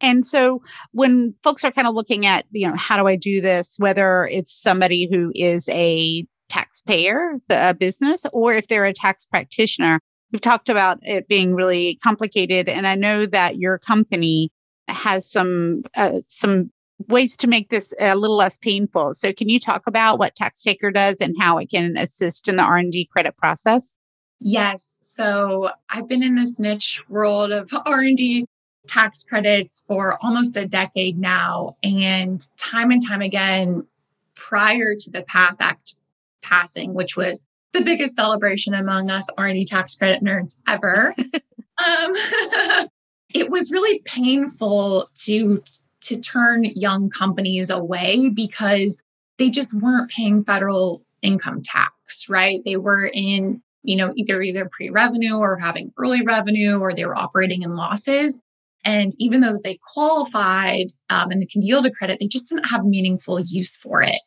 And 0.00 0.24
so 0.24 0.62
when 0.92 1.34
folks 1.42 1.64
are 1.64 1.72
kind 1.72 1.86
of 1.86 1.94
looking 1.94 2.24
at, 2.24 2.46
you 2.52 2.68
know, 2.68 2.76
how 2.76 2.96
do 2.96 3.06
I 3.06 3.16
do 3.16 3.40
this, 3.40 3.76
whether 3.78 4.26
it's 4.26 4.52
somebody 4.52 5.08
who 5.10 5.32
is 5.34 5.68
a 5.68 6.26
taxpayer, 6.48 7.38
a 7.50 7.74
business, 7.74 8.24
or 8.32 8.54
if 8.54 8.68
they're 8.68 8.84
a 8.84 8.92
tax 8.92 9.26
practitioner, 9.26 10.00
we've 10.32 10.40
talked 10.40 10.68
about 10.68 10.98
it 11.02 11.28
being 11.28 11.54
really 11.54 11.98
complicated. 12.02 12.68
And 12.68 12.86
I 12.86 12.94
know 12.94 13.26
that 13.26 13.58
your 13.58 13.78
company 13.78 14.50
has 14.88 15.30
some 15.30 15.82
uh, 15.96 16.20
some 16.24 16.70
ways 17.08 17.36
to 17.38 17.46
make 17.46 17.70
this 17.70 17.94
a 18.00 18.14
little 18.14 18.36
less 18.36 18.58
painful. 18.58 19.14
So 19.14 19.32
can 19.32 19.48
you 19.48 19.58
talk 19.58 19.86
about 19.86 20.18
what 20.18 20.34
TaxTaker 20.34 20.92
does 20.92 21.20
and 21.20 21.34
how 21.38 21.58
it 21.58 21.70
can 21.70 21.96
assist 21.96 22.48
in 22.48 22.56
the 22.56 22.62
R&D 22.62 23.06
credit 23.06 23.36
process? 23.36 23.94
Yes. 24.40 24.98
So 25.02 25.70
I've 25.90 26.08
been 26.08 26.22
in 26.22 26.34
this 26.34 26.58
niche 26.58 27.02
world 27.08 27.52
of 27.52 27.70
R&D 27.86 28.46
tax 28.88 29.24
credits 29.24 29.84
for 29.86 30.18
almost 30.22 30.56
a 30.56 30.66
decade 30.66 31.18
now 31.18 31.76
and 31.82 32.44
time 32.56 32.90
and 32.90 33.06
time 33.06 33.20
again 33.20 33.86
prior 34.34 34.94
to 34.98 35.10
the 35.10 35.22
PATH 35.22 35.60
Act 35.60 35.98
passing, 36.42 36.94
which 36.94 37.16
was 37.16 37.46
the 37.72 37.82
biggest 37.82 38.16
celebration 38.16 38.74
among 38.74 39.10
us 39.10 39.26
R&D 39.36 39.66
tax 39.66 39.94
credit 39.94 40.24
nerds 40.24 40.56
ever. 40.66 41.14
um, 41.18 42.12
it 43.34 43.50
was 43.50 43.70
really 43.70 44.00
painful 44.04 45.08
to 45.24 45.62
to 46.02 46.18
turn 46.18 46.64
young 46.64 47.10
companies 47.10 47.70
away 47.70 48.28
because 48.28 49.02
they 49.38 49.50
just 49.50 49.74
weren't 49.74 50.10
paying 50.10 50.44
federal 50.44 51.02
income 51.22 51.62
tax, 51.62 52.28
right? 52.28 52.60
They 52.64 52.76
were 52.76 53.06
in, 53.06 53.62
you 53.82 53.96
know, 53.96 54.12
either 54.16 54.40
either 54.42 54.68
pre-revenue 54.70 55.36
or 55.36 55.58
having 55.58 55.92
early 55.98 56.22
revenue 56.22 56.78
or 56.78 56.94
they 56.94 57.04
were 57.04 57.16
operating 57.16 57.62
in 57.62 57.74
losses. 57.74 58.40
And 58.84 59.12
even 59.18 59.40
though 59.40 59.58
they 59.62 59.78
qualified 59.92 60.88
um, 61.10 61.30
and 61.30 61.42
they 61.42 61.46
can 61.46 61.62
yield 61.62 61.86
a 61.86 61.90
credit, 61.90 62.18
they 62.18 62.28
just 62.28 62.48
didn't 62.48 62.68
have 62.68 62.84
meaningful 62.84 63.40
use 63.40 63.76
for 63.76 64.02
it. 64.02 64.20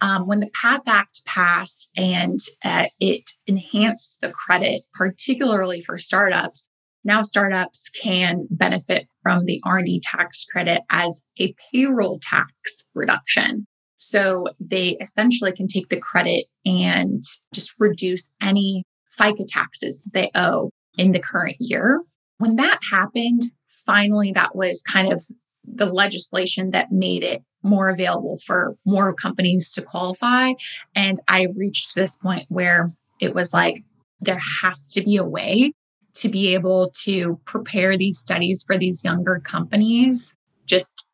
Um, 0.00 0.26
when 0.26 0.40
the 0.40 0.50
PATH 0.50 0.88
Act 0.88 1.24
passed 1.26 1.88
and 1.96 2.40
uh, 2.64 2.86
it 2.98 3.30
enhanced 3.46 4.20
the 4.20 4.30
credit, 4.30 4.82
particularly 4.94 5.80
for 5.80 5.96
startups, 5.96 6.68
now 7.04 7.22
startups 7.22 7.88
can 7.90 8.46
benefit 8.50 9.06
from 9.22 9.44
the 9.44 9.60
R&D 9.64 10.00
tax 10.04 10.44
credit 10.44 10.82
as 10.90 11.22
a 11.38 11.54
payroll 11.72 12.18
tax 12.20 12.84
reduction. 12.94 13.66
So 13.98 14.46
they 14.60 14.96
essentially 15.00 15.52
can 15.52 15.68
take 15.68 15.88
the 15.88 15.96
credit 15.96 16.46
and 16.64 17.22
just 17.54 17.72
reduce 17.78 18.30
any 18.40 18.84
FICA 19.16 19.44
taxes 19.48 20.00
that 20.04 20.12
they 20.12 20.30
owe 20.34 20.70
in 20.98 21.12
the 21.12 21.20
current 21.20 21.56
year. 21.60 22.02
When 22.38 22.56
that 22.56 22.80
happened, 22.90 23.42
finally, 23.86 24.32
that 24.32 24.56
was 24.56 24.82
kind 24.82 25.12
of 25.12 25.22
the 25.64 25.86
legislation 25.86 26.70
that 26.72 26.90
made 26.90 27.22
it 27.22 27.42
more 27.62 27.88
available 27.88 28.38
for 28.44 28.74
more 28.84 29.14
companies 29.14 29.72
to 29.72 29.82
qualify. 29.82 30.50
And 30.96 31.18
I 31.28 31.46
reached 31.56 31.94
this 31.94 32.16
point 32.16 32.46
where 32.48 32.90
it 33.20 33.34
was 33.34 33.54
like, 33.54 33.84
there 34.20 34.40
has 34.62 34.92
to 34.92 35.02
be 35.02 35.16
a 35.16 35.24
way 35.24 35.72
to 36.14 36.28
be 36.28 36.54
able 36.54 36.90
to 37.02 37.40
prepare 37.44 37.96
these 37.96 38.18
studies 38.18 38.62
for 38.62 38.76
these 38.78 39.04
younger 39.04 39.40
companies 39.40 40.34
just 40.66 41.06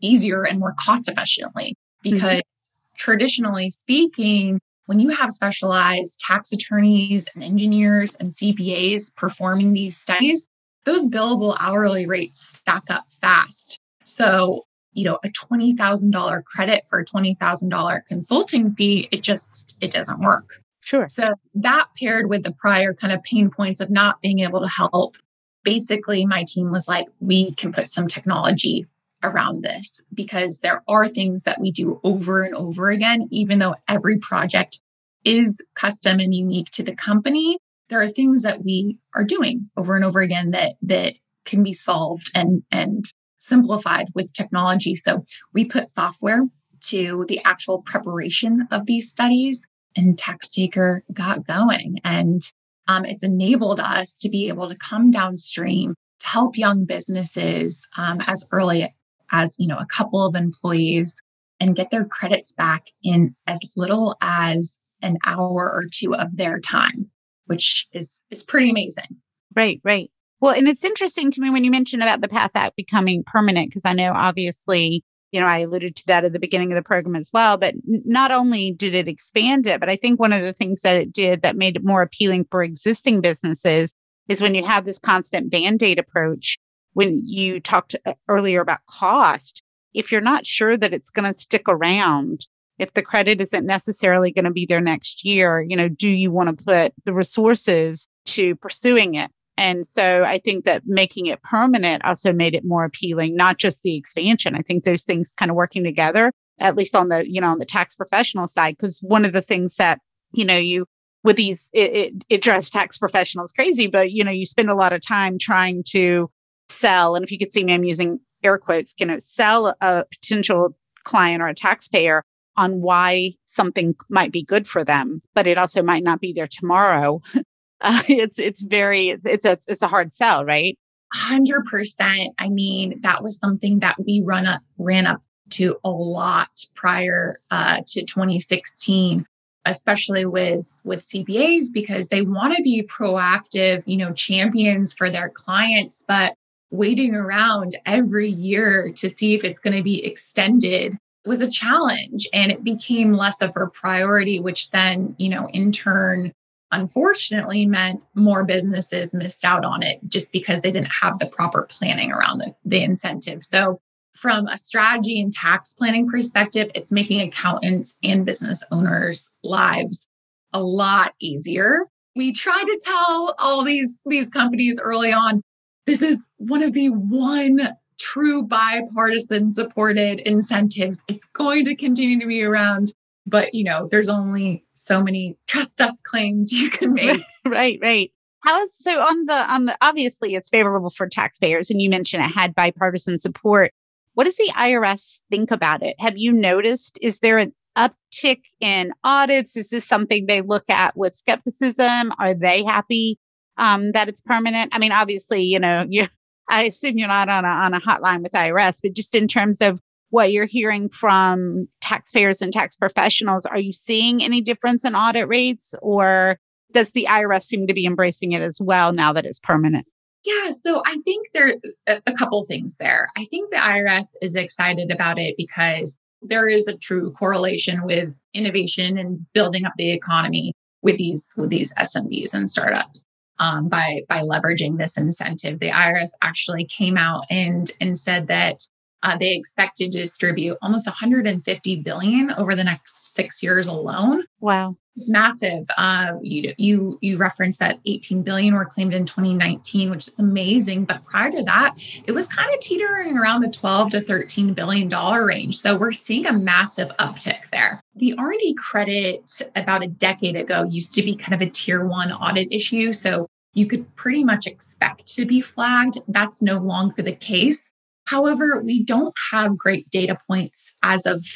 easier 0.00 0.42
and 0.44 0.58
more 0.58 0.74
cost 0.78 1.08
efficiently 1.08 1.76
mm-hmm. 2.04 2.14
because 2.14 2.36
mm-hmm. 2.40 2.94
traditionally 2.96 3.70
speaking, 3.70 4.60
when 4.86 5.00
you 5.00 5.10
have 5.10 5.32
specialized 5.32 6.20
tax 6.20 6.52
attorneys 6.52 7.28
and 7.34 7.44
engineers 7.44 8.14
and 8.16 8.32
CPAs 8.32 9.14
performing 9.14 9.72
these 9.74 9.98
studies, 9.98 10.48
those 10.84 11.06
billable 11.06 11.56
hourly 11.60 12.06
rates 12.06 12.40
stack 12.40 12.84
up 12.90 13.04
fast. 13.20 13.78
So, 14.04 14.64
you 14.92 15.04
know, 15.04 15.18
a 15.22 15.28
$20,000 15.28 16.44
credit 16.44 16.86
for 16.88 17.00
a 17.00 17.04
$20,000 17.04 18.06
consulting 18.06 18.74
fee, 18.74 19.08
it 19.12 19.22
just 19.22 19.74
it 19.82 19.90
doesn't 19.90 20.20
work. 20.20 20.62
Sure. 20.88 21.06
So 21.06 21.34
that 21.54 21.88
paired 22.00 22.30
with 22.30 22.44
the 22.44 22.50
prior 22.50 22.94
kind 22.94 23.12
of 23.12 23.22
pain 23.22 23.50
points 23.50 23.78
of 23.78 23.90
not 23.90 24.22
being 24.22 24.38
able 24.38 24.62
to 24.62 24.68
help, 24.68 25.16
basically 25.62 26.24
my 26.24 26.46
team 26.48 26.70
was 26.70 26.88
like, 26.88 27.04
we 27.20 27.54
can 27.56 27.72
put 27.72 27.88
some 27.88 28.08
technology 28.08 28.86
around 29.22 29.62
this 29.62 30.00
because 30.14 30.60
there 30.60 30.82
are 30.88 31.06
things 31.06 31.42
that 31.42 31.60
we 31.60 31.70
do 31.70 32.00
over 32.04 32.42
and 32.42 32.54
over 32.54 32.88
again, 32.88 33.28
even 33.30 33.58
though 33.58 33.74
every 33.86 34.16
project 34.16 34.80
is 35.26 35.60
custom 35.74 36.20
and 36.20 36.34
unique 36.34 36.70
to 36.70 36.82
the 36.82 36.96
company. 36.96 37.58
There 37.90 38.00
are 38.00 38.08
things 38.08 38.40
that 38.40 38.64
we 38.64 38.96
are 39.14 39.24
doing 39.24 39.68
over 39.76 39.94
and 39.94 40.06
over 40.06 40.20
again 40.20 40.52
that 40.52 40.76
that 40.80 41.16
can 41.44 41.62
be 41.62 41.74
solved 41.74 42.30
and 42.34 42.62
and 42.72 43.04
simplified 43.36 44.06
with 44.14 44.32
technology. 44.32 44.94
So 44.94 45.26
we 45.52 45.66
put 45.66 45.90
software 45.90 46.46
to 46.84 47.26
the 47.28 47.40
actual 47.44 47.82
preparation 47.82 48.66
of 48.70 48.86
these 48.86 49.10
studies 49.10 49.66
and 49.98 50.16
TaxTaker 50.16 51.00
got 51.12 51.46
going. 51.46 51.98
And 52.04 52.40
um, 52.86 53.04
it's 53.04 53.24
enabled 53.24 53.80
us 53.80 54.18
to 54.20 54.28
be 54.28 54.48
able 54.48 54.68
to 54.68 54.76
come 54.76 55.10
downstream 55.10 55.94
to 56.20 56.26
help 56.26 56.56
young 56.56 56.84
businesses 56.84 57.86
um, 57.96 58.20
as 58.26 58.48
early 58.52 58.94
as 59.30 59.56
you 59.58 59.66
know 59.66 59.76
a 59.76 59.86
couple 59.86 60.24
of 60.24 60.34
employees 60.34 61.20
and 61.60 61.76
get 61.76 61.90
their 61.90 62.06
credits 62.06 62.52
back 62.52 62.86
in 63.02 63.34
as 63.46 63.60
little 63.76 64.16
as 64.22 64.78
an 65.02 65.18
hour 65.26 65.70
or 65.70 65.84
two 65.92 66.14
of 66.14 66.36
their 66.36 66.58
time 66.58 67.10
which 67.44 67.86
is 67.92 68.24
is 68.30 68.42
pretty 68.42 68.70
amazing 68.70 69.18
right 69.54 69.82
right 69.84 70.10
well 70.40 70.54
and 70.54 70.66
it's 70.66 70.82
interesting 70.82 71.30
to 71.30 71.42
me 71.42 71.50
when 71.50 71.62
you 71.62 71.70
mentioned 71.70 72.02
about 72.02 72.22
the 72.22 72.28
PATH 72.28 72.52
Act 72.54 72.74
becoming 72.74 73.22
permanent 73.26 73.68
because 73.68 73.84
i 73.84 73.92
know 73.92 74.12
obviously 74.14 75.04
you 75.32 75.40
know 75.40 75.46
i 75.46 75.58
alluded 75.58 75.96
to 75.96 76.06
that 76.06 76.24
at 76.24 76.32
the 76.32 76.38
beginning 76.38 76.72
of 76.72 76.76
the 76.76 76.82
program 76.82 77.16
as 77.16 77.30
well 77.32 77.56
but 77.56 77.74
not 77.86 78.30
only 78.30 78.72
did 78.72 78.94
it 78.94 79.08
expand 79.08 79.66
it 79.66 79.80
but 79.80 79.88
i 79.88 79.96
think 79.96 80.18
one 80.18 80.32
of 80.32 80.42
the 80.42 80.52
things 80.52 80.80
that 80.82 80.96
it 80.96 81.12
did 81.12 81.42
that 81.42 81.56
made 81.56 81.76
it 81.76 81.84
more 81.84 82.02
appealing 82.02 82.46
for 82.50 82.62
existing 82.62 83.20
businesses 83.20 83.94
is 84.28 84.40
when 84.40 84.54
you 84.54 84.64
have 84.64 84.84
this 84.84 84.98
constant 84.98 85.50
band-aid 85.50 85.98
approach 85.98 86.58
when 86.98 87.22
you 87.24 87.60
talked 87.60 87.94
uh, 88.06 88.14
earlier 88.26 88.60
about 88.60 88.84
cost, 88.86 89.62
if 89.94 90.10
you're 90.10 90.20
not 90.20 90.44
sure 90.44 90.76
that 90.76 90.92
it's 90.92 91.10
going 91.10 91.32
to 91.32 91.38
stick 91.38 91.62
around, 91.68 92.44
if 92.78 92.92
the 92.94 93.02
credit 93.02 93.40
isn't 93.40 93.64
necessarily 93.64 94.32
going 94.32 94.44
to 94.44 94.50
be 94.50 94.66
there 94.66 94.80
next 94.80 95.24
year, 95.24 95.62
you 95.62 95.76
know, 95.76 95.88
do 95.88 96.08
you 96.08 96.32
want 96.32 96.58
to 96.58 96.64
put 96.64 96.92
the 97.04 97.14
resources 97.14 98.08
to 98.26 98.56
pursuing 98.56 99.14
it? 99.14 99.30
And 99.58 99.84
so 99.84 100.22
I 100.22 100.38
think 100.38 100.64
that 100.66 100.84
making 100.86 101.26
it 101.26 101.42
permanent 101.42 102.04
also 102.04 102.32
made 102.32 102.54
it 102.54 102.62
more 102.64 102.84
appealing, 102.84 103.34
not 103.34 103.58
just 103.58 103.82
the 103.82 103.96
expansion. 103.96 104.54
I 104.54 104.62
think 104.62 104.84
those 104.84 105.02
things 105.02 105.34
kind 105.36 105.50
of 105.50 105.56
working 105.56 105.82
together, 105.82 106.30
at 106.60 106.76
least 106.76 106.94
on 106.94 107.08
the, 107.08 107.28
you 107.28 107.40
know, 107.40 107.48
on 107.48 107.58
the 107.58 107.66
tax 107.66 107.96
professional 107.96 108.46
side, 108.46 108.76
because 108.78 109.00
one 109.02 109.24
of 109.24 109.32
the 109.32 109.42
things 109.42 109.74
that, 109.74 109.98
you 110.32 110.44
know, 110.44 110.56
you 110.56 110.86
with 111.24 111.34
these, 111.34 111.70
it, 111.72 111.92
it, 111.92 112.24
it 112.28 112.42
drives 112.42 112.70
tax 112.70 112.96
professionals 112.98 113.50
crazy, 113.50 113.88
but, 113.88 114.12
you 114.12 114.22
know, 114.22 114.30
you 114.30 114.46
spend 114.46 114.70
a 114.70 114.76
lot 114.76 114.92
of 114.92 115.04
time 115.04 115.38
trying 115.40 115.82
to 115.88 116.30
sell, 116.68 117.16
and 117.16 117.24
if 117.24 117.32
you 117.32 117.38
could 117.38 117.52
see 117.52 117.64
me, 117.64 117.74
I'm 117.74 117.82
using 117.82 118.20
air 118.44 118.58
quotes, 118.58 118.94
you 118.98 119.06
know, 119.06 119.18
sell 119.18 119.74
a 119.80 120.04
potential 120.08 120.76
client 121.02 121.42
or 121.42 121.48
a 121.48 121.54
taxpayer 121.54 122.22
on 122.56 122.80
why 122.80 123.32
something 123.44 123.96
might 124.08 124.30
be 124.30 124.44
good 124.44 124.68
for 124.68 124.84
them, 124.84 125.20
but 125.34 125.48
it 125.48 125.58
also 125.58 125.82
might 125.82 126.04
not 126.04 126.20
be 126.20 126.32
there 126.32 126.48
tomorrow. 126.48 127.20
Uh, 127.80 128.02
it's 128.08 128.38
it's 128.38 128.62
very 128.62 129.08
it's 129.08 129.26
it's 129.26 129.44
a 129.44 129.52
it's 129.52 129.82
a 129.82 129.88
hard 129.88 130.12
sell, 130.12 130.44
right? 130.44 130.78
Hundred 131.12 131.64
percent. 131.66 132.34
I 132.38 132.48
mean, 132.48 133.00
that 133.00 133.22
was 133.22 133.38
something 133.38 133.78
that 133.80 133.96
we 134.04 134.22
run 134.24 134.46
up 134.46 134.60
ran 134.78 135.06
up 135.06 135.22
to 135.50 135.78
a 135.82 135.90
lot 135.90 136.50
prior 136.74 137.40
uh, 137.50 137.80
to 137.86 138.04
2016 138.04 139.24
especially 139.64 140.24
with 140.24 140.78
with 140.84 141.00
CPAs 141.00 141.66
because 141.74 142.08
they 142.08 142.22
want 142.22 142.56
to 142.56 142.62
be 142.62 142.82
proactive, 142.82 143.82
you 143.86 143.98
know, 143.98 144.12
champions 144.12 144.94
for 144.94 145.10
their 145.10 145.28
clients, 145.28 146.04
but 146.08 146.34
waiting 146.70 147.14
around 147.14 147.76
every 147.86 148.28
year 148.28 148.92
to 148.96 149.08
see 149.08 149.34
if 149.34 149.44
it's 149.44 149.58
going 149.58 149.76
to 149.76 149.82
be 149.82 150.04
extended 150.04 150.96
was 151.24 151.40
a 151.40 151.48
challenge 151.48 152.26
and 152.32 152.50
it 152.50 152.64
became 152.64 153.12
less 153.12 153.42
of 153.42 153.52
a 153.56 153.66
priority 153.66 154.40
which 154.40 154.70
then 154.70 155.14
you 155.18 155.28
know 155.28 155.48
in 155.52 155.72
turn 155.72 156.32
unfortunately 156.72 157.66
meant 157.66 158.04
more 158.14 158.44
businesses 158.44 159.14
missed 159.14 159.44
out 159.44 159.64
on 159.64 159.82
it 159.82 159.98
just 160.08 160.32
because 160.32 160.60
they 160.60 160.70
didn't 160.70 160.92
have 160.92 161.18
the 161.18 161.26
proper 161.26 161.62
planning 161.62 162.12
around 162.12 162.38
the, 162.38 162.54
the 162.64 162.82
incentive 162.82 163.44
so 163.44 163.80
from 164.14 164.46
a 164.48 164.58
strategy 164.58 165.20
and 165.20 165.32
tax 165.32 165.74
planning 165.74 166.08
perspective 166.08 166.70
it's 166.74 166.92
making 166.92 167.20
accountants 167.20 167.96
and 168.02 168.26
business 168.26 168.62
owners 168.70 169.30
lives 169.42 170.06
a 170.52 170.62
lot 170.62 171.14
easier 171.20 171.86
we 172.16 172.32
tried 172.32 172.64
to 172.64 172.80
tell 172.84 173.34
all 173.38 173.64
these 173.64 174.00
these 174.06 174.28
companies 174.28 174.80
early 174.80 175.12
on 175.12 175.42
this 175.86 176.02
is 176.02 176.20
one 176.36 176.62
of 176.62 176.74
the 176.74 176.88
one 176.88 177.76
true 177.98 178.42
bipartisan 178.42 179.50
supported 179.50 180.20
incentives. 180.20 181.04
It's 181.08 181.24
going 181.26 181.64
to 181.64 181.74
continue 181.74 182.18
to 182.20 182.26
be 182.26 182.42
around, 182.42 182.92
but 183.28 183.54
you 183.54 183.64
know, 183.64 183.88
there's 183.90 184.08
only 184.08 184.64
so 184.74 185.02
many 185.02 185.36
trust 185.46 185.80
us 185.80 186.00
claims 186.02 186.52
you 186.52 186.70
can 186.70 186.94
make. 186.94 187.20
right, 187.46 187.78
right. 187.82 188.12
How 188.44 188.60
is 188.62 188.76
so 188.76 189.00
on 189.00 189.26
the 189.26 189.52
on 189.52 189.64
the 189.66 189.76
obviously 189.80 190.34
it's 190.34 190.48
favorable 190.48 190.90
for 190.90 191.08
taxpayers 191.08 191.70
and 191.70 191.82
you 191.82 191.90
mentioned 191.90 192.24
it 192.24 192.28
had 192.28 192.54
bipartisan 192.54 193.18
support. 193.18 193.72
What 194.14 194.24
does 194.24 194.36
the 194.36 194.50
IRS 194.56 195.20
think 195.30 195.50
about 195.50 195.82
it? 195.82 195.96
Have 196.00 196.16
you 196.16 196.32
noticed 196.32 196.98
is 197.00 197.20
there 197.20 197.38
an 197.38 197.52
uptick 197.76 198.40
in 198.60 198.92
audits? 199.04 199.56
Is 199.56 199.70
this 199.70 199.86
something 199.86 200.26
they 200.26 200.40
look 200.40 200.68
at 200.68 200.96
with 200.96 201.14
skepticism? 201.14 202.12
Are 202.18 202.34
they 202.34 202.64
happy 202.64 203.18
um, 203.56 203.92
that 203.92 204.08
it's 204.08 204.20
permanent? 204.20 204.74
I 204.74 204.78
mean, 204.78 204.92
obviously, 204.92 205.42
you 205.42 205.58
know, 205.58 205.86
you, 205.88 206.06
I 206.50 206.64
assume 206.64 206.96
you're 206.96 207.08
not 207.08 207.28
on 207.28 207.44
a, 207.44 207.48
on 207.48 207.74
a 207.74 207.80
hotline 207.80 208.22
with 208.22 208.32
IRS, 208.32 208.80
but 208.82 208.94
just 208.94 209.14
in 209.14 209.28
terms 209.28 209.60
of 209.60 209.80
what 210.10 210.32
you're 210.32 210.46
hearing 210.46 210.88
from 210.88 211.68
taxpayers 211.80 212.40
and 212.40 212.52
tax 212.52 212.76
professionals, 212.76 213.46
are 213.46 213.58
you 213.58 213.72
seeing 213.72 214.22
any 214.22 214.40
difference 214.40 214.84
in 214.84 214.94
audit 214.94 215.28
rates 215.28 215.74
or 215.82 216.38
does 216.72 216.92
the 216.92 217.06
IRS 217.08 217.42
seem 217.42 217.66
to 217.66 217.74
be 217.74 217.86
embracing 217.86 218.32
it 218.32 218.42
as 218.42 218.58
well 218.60 218.92
now 218.92 219.12
that 219.12 219.24
it's 219.24 219.38
permanent? 219.38 219.86
Yeah, 220.24 220.50
so 220.50 220.82
I 220.84 220.98
think 221.04 221.28
there 221.32 221.54
are 221.88 222.00
a 222.06 222.12
couple 222.12 222.42
things 222.44 222.76
there. 222.78 223.08
I 223.16 223.24
think 223.26 223.50
the 223.50 223.56
IRS 223.56 224.14
is 224.20 224.34
excited 224.36 224.90
about 224.90 225.18
it 225.18 225.36
because 225.36 225.98
there 226.20 226.48
is 226.48 226.66
a 226.66 226.76
true 226.76 227.12
correlation 227.12 227.84
with 227.84 228.18
innovation 228.34 228.98
and 228.98 229.24
building 229.32 229.64
up 229.64 229.72
the 229.76 229.92
economy 229.92 230.52
with 230.82 230.96
these 230.96 231.32
with 231.36 231.50
these 231.50 231.72
SMBs 231.74 232.34
and 232.34 232.48
startups 232.48 233.04
um, 233.38 233.68
by 233.68 234.02
by 234.08 234.20
leveraging 234.20 234.78
this 234.78 234.96
incentive. 234.96 235.60
The 235.60 235.70
IRS 235.70 236.10
actually 236.22 236.66
came 236.66 236.96
out 236.96 237.24
and 237.30 237.70
and 237.80 237.96
said 237.96 238.26
that 238.26 238.60
uh, 239.02 239.16
they 239.16 239.34
expected 239.34 239.92
to 239.92 239.98
distribute 239.98 240.56
almost 240.62 240.86
150 240.86 241.76
billion 241.76 242.32
over 242.32 242.54
the 242.54 242.64
next 242.64 243.14
six 243.14 243.42
years 243.42 243.68
alone. 243.68 244.22
Wow, 244.40 244.76
it's 244.98 245.08
massive. 245.08 245.64
Uh, 245.76 246.14
you 246.22 246.52
you 246.58 246.98
you 247.00 247.16
referenced 247.18 247.60
that 247.60 247.78
18 247.86 248.22
billion 248.22 248.54
were 248.54 248.64
claimed 248.64 248.92
in 248.92 249.06
2019, 249.06 249.90
which 249.90 250.08
is 250.08 250.18
amazing. 250.18 250.86
But 250.86 251.04
prior 251.04 251.30
to 251.30 251.42
that, 251.44 251.76
it 252.06 252.12
was 252.12 252.26
kind 252.26 252.52
of 252.52 252.58
teetering 252.58 253.16
around 253.16 253.42
the 253.42 253.50
12 253.50 253.90
to 253.92 254.00
13 254.00 254.54
billion 254.54 254.88
dollar 254.88 255.24
range. 255.24 255.56
So 255.56 255.76
we're 255.76 255.92
seeing 255.92 256.26
a 256.26 256.32
massive 256.32 256.88
uptick 256.98 257.48
there. 257.52 257.80
The 257.94 258.14
R&D 258.18 258.54
credit 258.54 259.30
about 259.54 259.84
a 259.84 259.88
decade 259.88 260.34
ago 260.34 260.64
used 260.64 260.94
to 260.94 261.02
be 261.02 261.14
kind 261.14 261.34
of 261.34 261.46
a 261.46 261.50
tier 261.50 261.84
one 261.86 262.10
audit 262.10 262.48
issue. 262.50 262.92
So 262.92 263.28
you 263.54 263.66
could 263.66 263.94
pretty 263.94 264.24
much 264.24 264.46
expect 264.46 265.06
to 265.14 265.24
be 265.24 265.40
flagged. 265.40 265.98
That's 266.08 266.42
no 266.42 266.58
longer 266.58 267.02
the 267.02 267.12
case. 267.12 267.70
However, 268.08 268.62
we 268.64 268.82
don't 268.82 269.14
have 269.32 269.58
great 269.58 269.90
data 269.90 270.16
points 270.26 270.74
as 270.82 271.04
of 271.04 271.26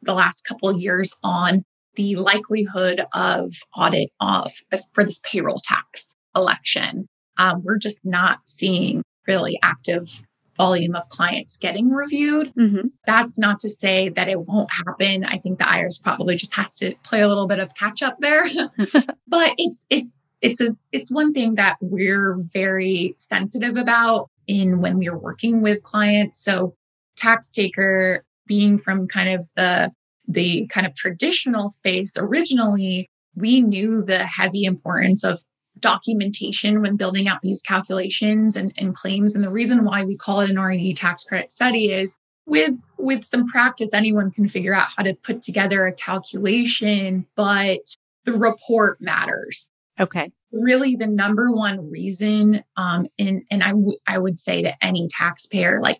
the 0.00 0.14
last 0.14 0.46
couple 0.46 0.70
of 0.70 0.80
years 0.80 1.18
on 1.22 1.64
the 1.96 2.16
likelihood 2.16 3.04
of 3.12 3.52
audit 3.76 4.10
of 4.20 4.50
for 4.94 5.04
this 5.04 5.20
payroll 5.22 5.60
tax 5.62 6.14
election. 6.34 7.08
Um, 7.36 7.62
we're 7.62 7.78
just 7.78 8.04
not 8.04 8.38
seeing 8.46 9.02
really 9.26 9.58
active 9.62 10.22
volume 10.56 10.94
of 10.94 11.08
clients 11.10 11.58
getting 11.58 11.90
reviewed. 11.90 12.54
Mm-hmm. 12.54 12.88
That's 13.06 13.38
not 13.38 13.60
to 13.60 13.68
say 13.68 14.08
that 14.10 14.28
it 14.28 14.46
won't 14.46 14.70
happen. 14.70 15.24
I 15.24 15.36
think 15.36 15.58
the 15.58 15.64
IRS 15.64 16.02
probably 16.02 16.36
just 16.36 16.54
has 16.54 16.76
to 16.76 16.94
play 17.02 17.20
a 17.20 17.28
little 17.28 17.46
bit 17.46 17.58
of 17.58 17.74
catch 17.74 18.02
up 18.02 18.16
there. 18.20 18.46
but 19.28 19.52
it's 19.58 19.86
it's 19.90 20.18
it's 20.40 20.60
a 20.60 20.76
it's 20.90 21.12
one 21.12 21.32
thing 21.32 21.56
that 21.56 21.76
we're 21.80 22.36
very 22.38 23.14
sensitive 23.18 23.76
about 23.76 24.30
in 24.46 24.80
when 24.80 24.98
we're 24.98 25.18
working 25.18 25.62
with 25.62 25.82
clients. 25.82 26.42
So 26.42 26.74
TaxTaker 27.18 28.20
being 28.46 28.78
from 28.78 29.08
kind 29.08 29.28
of 29.28 29.46
the 29.56 29.90
the 30.26 30.66
kind 30.68 30.86
of 30.86 30.94
traditional 30.94 31.68
space 31.68 32.16
originally, 32.18 33.10
we 33.34 33.60
knew 33.60 34.02
the 34.02 34.24
heavy 34.24 34.64
importance 34.64 35.22
of 35.22 35.42
documentation 35.80 36.80
when 36.80 36.96
building 36.96 37.28
out 37.28 37.42
these 37.42 37.60
calculations 37.60 38.56
and, 38.56 38.72
and 38.78 38.94
claims. 38.94 39.34
And 39.34 39.44
the 39.44 39.50
reason 39.50 39.84
why 39.84 40.02
we 40.02 40.16
call 40.16 40.40
it 40.40 40.48
an 40.48 40.56
R&D 40.56 40.94
tax 40.94 41.24
credit 41.24 41.52
study 41.52 41.92
is 41.92 42.18
with 42.46 42.82
with 42.98 43.24
some 43.24 43.46
practice 43.46 43.92
anyone 43.94 44.30
can 44.30 44.48
figure 44.48 44.74
out 44.74 44.88
how 44.96 45.02
to 45.02 45.14
put 45.14 45.42
together 45.42 45.86
a 45.86 45.92
calculation 45.92 47.26
but 47.36 47.80
the 48.24 48.32
report 48.32 49.00
matters 49.00 49.70
okay 49.98 50.30
really 50.54 50.94
the 50.96 51.06
number 51.06 51.50
one 51.50 51.90
reason 51.90 52.62
um 52.76 53.06
and 53.18 53.42
and 53.50 53.62
I, 53.62 53.70
w- 53.70 53.98
I 54.06 54.18
would 54.18 54.38
say 54.38 54.62
to 54.62 54.84
any 54.84 55.08
taxpayer 55.10 55.80
like 55.80 55.98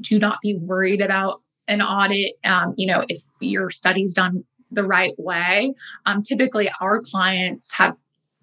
do 0.00 0.18
not 0.18 0.38
be 0.42 0.56
worried 0.56 1.00
about 1.00 1.40
an 1.68 1.80
audit 1.80 2.34
um 2.44 2.74
you 2.76 2.86
know 2.86 3.04
if 3.08 3.18
your 3.40 3.70
study's 3.70 4.14
done 4.14 4.44
the 4.70 4.84
right 4.84 5.14
way. 5.18 5.72
Um 6.04 6.22
typically 6.22 6.70
our 6.80 7.00
clients 7.00 7.74
have 7.76 7.96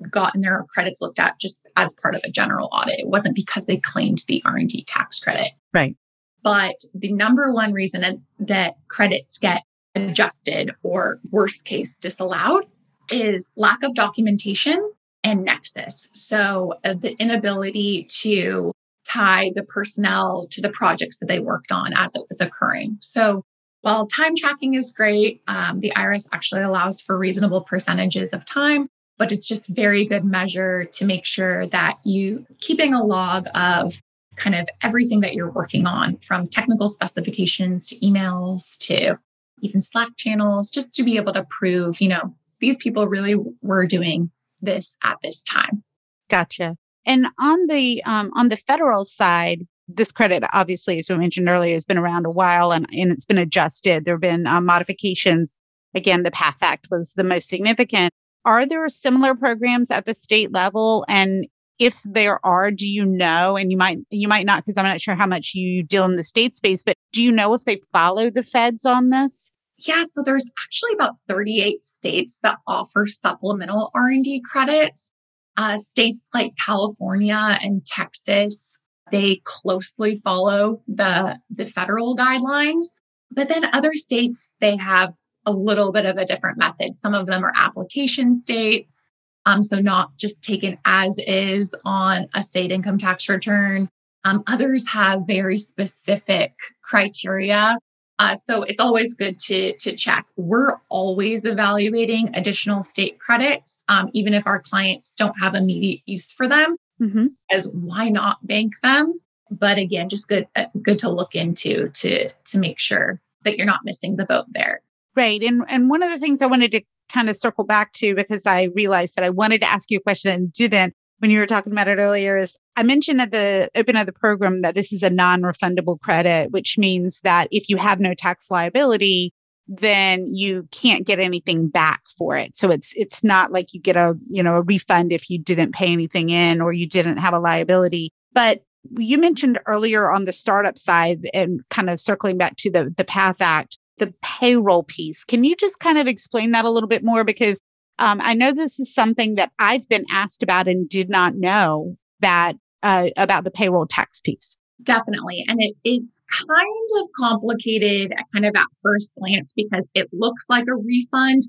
gotten 0.09 0.41
their 0.41 0.65
credits 0.69 0.99
looked 0.99 1.19
at 1.19 1.39
just 1.39 1.61
as 1.75 1.95
part 2.01 2.15
of 2.15 2.21
a 2.23 2.31
general 2.31 2.69
audit. 2.71 2.99
It 2.99 3.07
wasn't 3.07 3.35
because 3.35 3.65
they 3.65 3.77
claimed 3.77 4.19
the 4.27 4.41
r&d 4.43 4.83
tax 4.87 5.19
credit. 5.19 5.51
Right. 5.73 5.95
But 6.43 6.75
the 6.95 7.11
number 7.11 7.51
one 7.51 7.71
reason 7.71 8.25
that 8.39 8.75
credits 8.87 9.37
get 9.37 9.61
adjusted 9.93 10.71
or 10.81 11.19
worst 11.29 11.65
case 11.65 11.97
disallowed 11.97 12.65
is 13.11 13.51
lack 13.55 13.83
of 13.83 13.93
documentation 13.93 14.91
and 15.23 15.43
nexus. 15.43 16.09
So 16.13 16.75
uh, 16.83 16.93
the 16.93 17.13
inability 17.19 18.03
to 18.21 18.71
tie 19.05 19.51
the 19.55 19.63
personnel 19.63 20.47
to 20.51 20.61
the 20.61 20.69
projects 20.69 21.19
that 21.19 21.27
they 21.27 21.39
worked 21.39 21.71
on 21.71 21.93
as 21.95 22.15
it 22.15 22.23
was 22.29 22.39
occurring. 22.39 22.97
So 23.01 23.43
while 23.81 24.07
time 24.07 24.35
tracking 24.35 24.75
is 24.75 24.91
great, 24.91 25.41
um, 25.47 25.79
the 25.79 25.91
IRS 25.95 26.27
actually 26.31 26.61
allows 26.61 27.01
for 27.01 27.17
reasonable 27.17 27.61
percentages 27.61 28.31
of 28.31 28.45
time, 28.45 28.87
but 29.17 29.31
it's 29.31 29.47
just 29.47 29.69
very 29.69 30.05
good 30.05 30.23
measure 30.23 30.85
to 30.85 31.05
make 31.05 31.25
sure 31.25 31.67
that 31.67 31.97
you 32.03 32.45
keeping 32.59 32.93
a 32.93 33.03
log 33.03 33.47
of 33.55 33.93
kind 34.35 34.55
of 34.55 34.69
everything 34.81 35.21
that 35.21 35.33
you're 35.33 35.51
working 35.51 35.85
on 35.87 36.17
from 36.17 36.47
technical 36.47 36.87
specifications 36.87 37.87
to 37.87 37.99
emails 37.99 38.77
to 38.77 39.17
even 39.61 39.81
Slack 39.81 40.09
channels, 40.17 40.69
just 40.69 40.95
to 40.95 41.03
be 41.03 41.17
able 41.17 41.33
to 41.33 41.45
prove, 41.49 42.01
you 42.01 42.07
know, 42.07 42.35
these 42.59 42.77
people 42.77 43.07
really 43.07 43.35
were 43.61 43.85
doing 43.85 44.31
this 44.61 44.97
at 45.03 45.17
this 45.21 45.43
time. 45.43 45.83
Gotcha. 46.29 46.75
And 47.05 47.27
on 47.39 47.67
the 47.67 48.03
um, 48.05 48.31
on 48.35 48.49
the 48.49 48.57
federal 48.57 49.05
side, 49.05 49.67
this 49.87 50.11
credit 50.11 50.43
obviously, 50.53 50.99
as 50.99 51.09
we 51.09 51.17
mentioned 51.17 51.49
earlier, 51.49 51.73
has 51.73 51.85
been 51.85 51.97
around 51.97 52.25
a 52.25 52.31
while 52.31 52.71
and, 52.71 52.85
and 52.93 53.11
it's 53.11 53.25
been 53.25 53.37
adjusted. 53.37 54.05
There 54.05 54.15
have 54.15 54.21
been 54.21 54.47
um, 54.47 54.65
modifications. 54.65 55.57
Again, 55.93 56.23
the 56.23 56.31
PATH 56.31 56.61
Act 56.61 56.87
was 56.89 57.13
the 57.13 57.23
most 57.23 57.49
significant. 57.49 58.13
Are 58.45 58.65
there 58.65 58.87
similar 58.89 59.35
programs 59.35 59.91
at 59.91 60.05
the 60.05 60.13
state 60.13 60.51
level? 60.51 61.05
And 61.07 61.47
if 61.79 62.01
there 62.05 62.43
are 62.45 62.69
do 62.69 62.87
you 62.87 63.03
know 63.03 63.57
and 63.57 63.71
you 63.71 63.77
might 63.77 63.97
you 64.11 64.27
might 64.27 64.45
not 64.45 64.61
because 64.61 64.77
i'm 64.77 64.85
not 64.85 65.01
sure 65.01 65.15
how 65.15 65.25
much 65.25 65.53
you 65.55 65.81
deal 65.81 66.05
in 66.05 66.15
the 66.15 66.23
state 66.23 66.53
space 66.53 66.83
but 66.83 66.95
do 67.11 67.23
you 67.23 67.31
know 67.31 67.53
if 67.53 67.63
they 67.65 67.81
follow 67.91 68.29
the 68.29 68.43
feds 68.43 68.85
on 68.85 69.09
this 69.09 69.51
yeah 69.87 70.03
so 70.03 70.21
there's 70.23 70.49
actually 70.65 70.93
about 70.93 71.15
38 71.27 71.83
states 71.85 72.39
that 72.43 72.57
offer 72.67 73.07
supplemental 73.07 73.91
r&d 73.93 74.41
credits 74.49 75.11
uh, 75.57 75.77
states 75.77 76.29
like 76.33 76.53
california 76.65 77.57
and 77.61 77.85
texas 77.85 78.75
they 79.11 79.41
closely 79.43 80.17
follow 80.17 80.81
the 80.87 81.39
the 81.49 81.65
federal 81.65 82.15
guidelines 82.15 83.01
but 83.31 83.49
then 83.49 83.69
other 83.73 83.93
states 83.93 84.51
they 84.59 84.75
have 84.75 85.13
a 85.45 85.51
little 85.51 85.91
bit 85.91 86.05
of 86.05 86.17
a 86.17 86.25
different 86.25 86.57
method 86.57 86.95
some 86.95 87.13
of 87.13 87.27
them 87.27 87.43
are 87.43 87.53
application 87.55 88.33
states 88.33 89.11
um, 89.45 89.63
so 89.63 89.79
not 89.79 90.15
just 90.17 90.43
taken 90.43 90.77
as 90.85 91.17
is 91.19 91.75
on 91.83 92.27
a 92.33 92.43
state 92.43 92.71
income 92.71 92.97
tax 92.97 93.27
return. 93.27 93.89
Um, 94.23 94.43
others 94.47 94.87
have 94.89 95.21
very 95.25 95.57
specific 95.57 96.53
criteria. 96.83 97.77
Uh, 98.21 98.35
so 98.35 98.61
it's 98.61 98.79
always 98.79 99.15
good 99.15 99.39
to, 99.39 99.73
to 99.77 99.95
check. 99.95 100.27
We're 100.37 100.77
always 100.89 101.43
evaluating 101.43 102.35
additional 102.35 102.83
state 102.83 103.19
credits, 103.19 103.83
um, 103.87 104.11
even 104.13 104.35
if 104.35 104.45
our 104.45 104.59
clients 104.61 105.15
don't 105.15 105.33
have 105.41 105.55
immediate 105.55 106.01
use 106.05 106.31
for 106.31 106.47
them, 106.47 106.75
mm-hmm. 107.01 107.27
as 107.49 107.71
why 107.73 108.09
not 108.09 108.45
bank 108.45 108.73
them? 108.83 109.19
But 109.49 109.79
again, 109.79 110.07
just 110.07 110.29
good 110.29 110.47
uh, 110.55 110.65
good 110.83 110.99
to 110.99 111.09
look 111.09 111.33
into 111.33 111.89
to 111.89 112.29
to 112.29 112.59
make 112.59 112.79
sure 112.79 113.19
that 113.43 113.57
you're 113.57 113.65
not 113.65 113.81
missing 113.83 114.17
the 114.17 114.25
boat 114.25 114.45
there. 114.51 114.81
Right. 115.15 115.41
And 115.41 115.63
and 115.67 115.89
one 115.89 116.03
of 116.03 116.11
the 116.11 116.19
things 116.19 116.43
I 116.43 116.45
wanted 116.45 116.71
to 116.73 116.83
kind 117.11 117.27
of 117.27 117.35
circle 117.35 117.63
back 117.63 117.91
to 117.93 118.13
because 118.13 118.45
I 118.45 118.69
realized 118.75 119.15
that 119.15 119.25
I 119.25 119.31
wanted 119.31 119.61
to 119.61 119.67
ask 119.67 119.89
you 119.89 119.97
a 119.97 120.01
question 120.01 120.31
and 120.31 120.53
didn't 120.53 120.93
when 121.21 121.29
you 121.29 121.37
were 121.37 121.45
talking 121.45 121.71
about 121.71 121.87
it 121.87 121.99
earlier 121.99 122.35
is 122.35 122.57
I 122.75 122.81
mentioned 122.81 123.21
at 123.21 123.29
the 123.29 123.69
open 123.75 123.95
of 123.95 124.07
the 124.07 124.11
program 124.11 124.63
that 124.63 124.73
this 124.73 124.91
is 124.91 125.03
a 125.03 125.09
non-refundable 125.09 125.99
credit, 125.99 126.51
which 126.51 126.79
means 126.79 127.19
that 127.23 127.47
if 127.51 127.69
you 127.69 127.77
have 127.77 127.99
no 127.99 128.15
tax 128.15 128.49
liability, 128.49 129.31
then 129.67 130.33
you 130.33 130.67
can't 130.71 131.05
get 131.05 131.19
anything 131.19 131.69
back 131.69 132.01
for 132.17 132.35
it. 132.35 132.55
So 132.55 132.71
it's 132.71 132.93
it's 132.95 133.23
not 133.23 133.51
like 133.51 133.71
you 133.71 133.79
get 133.79 133.95
a, 133.95 134.15
you 134.29 134.41
know, 134.41 134.55
a 134.55 134.63
refund 134.63 135.13
if 135.13 135.29
you 135.29 135.37
didn't 135.37 135.75
pay 135.75 135.93
anything 135.93 136.29
in 136.29 136.59
or 136.59 136.73
you 136.73 136.87
didn't 136.87 137.17
have 137.17 137.35
a 137.35 137.39
liability. 137.39 138.09
But 138.33 138.63
you 138.97 139.19
mentioned 139.19 139.59
earlier 139.67 140.09
on 140.09 140.25
the 140.25 140.33
startup 140.33 140.75
side 140.75 141.29
and 141.35 141.61
kind 141.69 141.91
of 141.91 141.99
circling 141.99 142.37
back 142.39 142.55
to 142.57 142.71
the 142.71 142.91
the 142.97 143.05
PATH 143.05 143.41
Act 143.41 143.77
the 143.97 144.13
payroll 144.23 144.81
piece. 144.81 145.23
Can 145.23 145.43
you 145.43 145.55
just 145.55 145.79
kind 145.79 145.99
of 145.99 146.07
explain 146.07 146.51
that 146.51 146.65
a 146.65 146.71
little 146.71 146.89
bit 146.89 147.03
more? 147.03 147.23
Because 147.23 147.61
um, 147.99 148.19
I 148.21 148.33
know 148.33 148.51
this 148.51 148.79
is 148.79 148.93
something 148.93 149.35
that 149.35 149.51
I've 149.59 149.87
been 149.87 150.05
asked 150.09 150.43
about 150.43 150.67
and 150.67 150.89
did 150.89 151.09
not 151.09 151.35
know 151.35 151.95
that 152.19 152.55
uh, 152.83 153.09
about 153.17 153.43
the 153.43 153.51
payroll 153.51 153.85
tax 153.85 154.21
piece. 154.21 154.57
Definitely. 154.83 155.43
And 155.47 155.61
it, 155.61 155.75
it's 155.83 156.23
kind 156.29 157.01
of 157.01 157.07
complicated 157.17 158.13
kind 158.33 158.45
of 158.45 158.55
at 158.55 158.67
first 158.83 159.13
glance 159.15 159.53
because 159.55 159.91
it 159.93 160.07
looks 160.11 160.45
like 160.49 160.63
a 160.67 160.75
refund, 160.75 161.41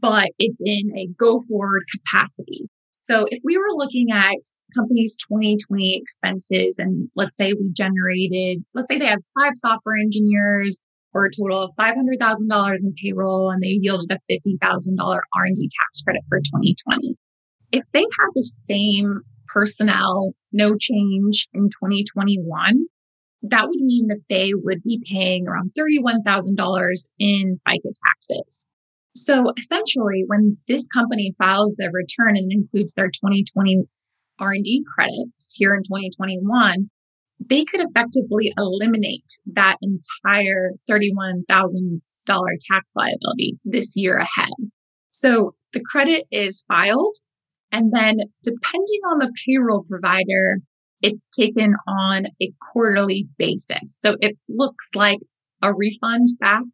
but 0.00 0.30
it's 0.38 0.62
in 0.64 0.96
a 0.96 1.06
go 1.16 1.38
forward 1.48 1.82
capacity. 1.92 2.68
So 2.90 3.26
if 3.30 3.40
we 3.44 3.56
were 3.56 3.72
looking 3.72 4.08
at 4.12 4.36
companies' 4.76 5.16
2020 5.28 5.96
expenses 5.96 6.78
and 6.78 7.08
let's 7.16 7.36
say 7.36 7.52
we 7.52 7.72
generated, 7.72 8.64
let's 8.74 8.88
say 8.90 8.98
they 8.98 9.06
have 9.06 9.22
five 9.38 9.52
software 9.54 9.96
engineers 9.96 10.82
for 11.12 11.24
a 11.24 11.30
total 11.30 11.62
of 11.62 11.72
$500,000 11.78 12.74
in 12.82 12.94
payroll 13.02 13.50
and 13.50 13.62
they 13.62 13.78
yielded 13.80 14.10
a 14.10 14.32
$50,000 14.32 14.58
R&D 14.98 15.70
tax 15.78 16.02
credit 16.02 16.22
for 16.28 16.38
2020. 16.38 17.14
If 17.70 17.84
they 17.92 18.00
had 18.00 18.30
the 18.34 18.42
same 18.42 19.20
personnel, 19.46 20.32
no 20.52 20.76
change 20.76 21.48
in 21.52 21.68
2021, 21.68 22.86
that 23.42 23.66
would 23.66 23.80
mean 23.80 24.08
that 24.08 24.22
they 24.28 24.52
would 24.54 24.82
be 24.82 25.02
paying 25.10 25.46
around 25.48 25.72
$31,000 25.78 27.08
in 27.18 27.56
FICA 27.66 27.92
taxes. 28.06 28.66
So 29.14 29.52
essentially, 29.58 30.24
when 30.26 30.56
this 30.68 30.86
company 30.86 31.34
files 31.38 31.76
their 31.76 31.90
return 31.92 32.36
and 32.36 32.50
includes 32.50 32.94
their 32.94 33.08
2020 33.08 33.84
R&D 34.38 34.84
credits 34.94 35.54
here 35.56 35.74
in 35.74 35.82
2021, 35.82 36.88
they 37.48 37.64
could 37.64 37.80
effectively 37.80 38.52
eliminate 38.56 39.24
that 39.54 39.76
entire 39.82 40.72
$31,000 40.88 42.00
tax 42.26 42.92
liability 42.96 43.58
this 43.64 43.96
year 43.96 44.16
ahead. 44.16 44.50
So 45.10 45.54
the 45.72 45.80
credit 45.80 46.24
is 46.30 46.64
filed. 46.68 47.16
And 47.70 47.92
then 47.92 48.18
depending 48.42 49.00
on 49.10 49.18
the 49.18 49.32
payroll 49.46 49.84
provider, 49.88 50.58
it's 51.00 51.30
taken 51.30 51.74
on 51.88 52.26
a 52.40 52.52
quarterly 52.72 53.26
basis. 53.38 53.98
So 53.98 54.16
it 54.20 54.36
looks 54.48 54.90
like 54.94 55.18
a 55.62 55.72
refund 55.74 56.28
back 56.38 56.64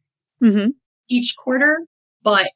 mm-hmm. 0.42 0.70
each 1.08 1.34
quarter, 1.42 1.86
but 2.22 2.50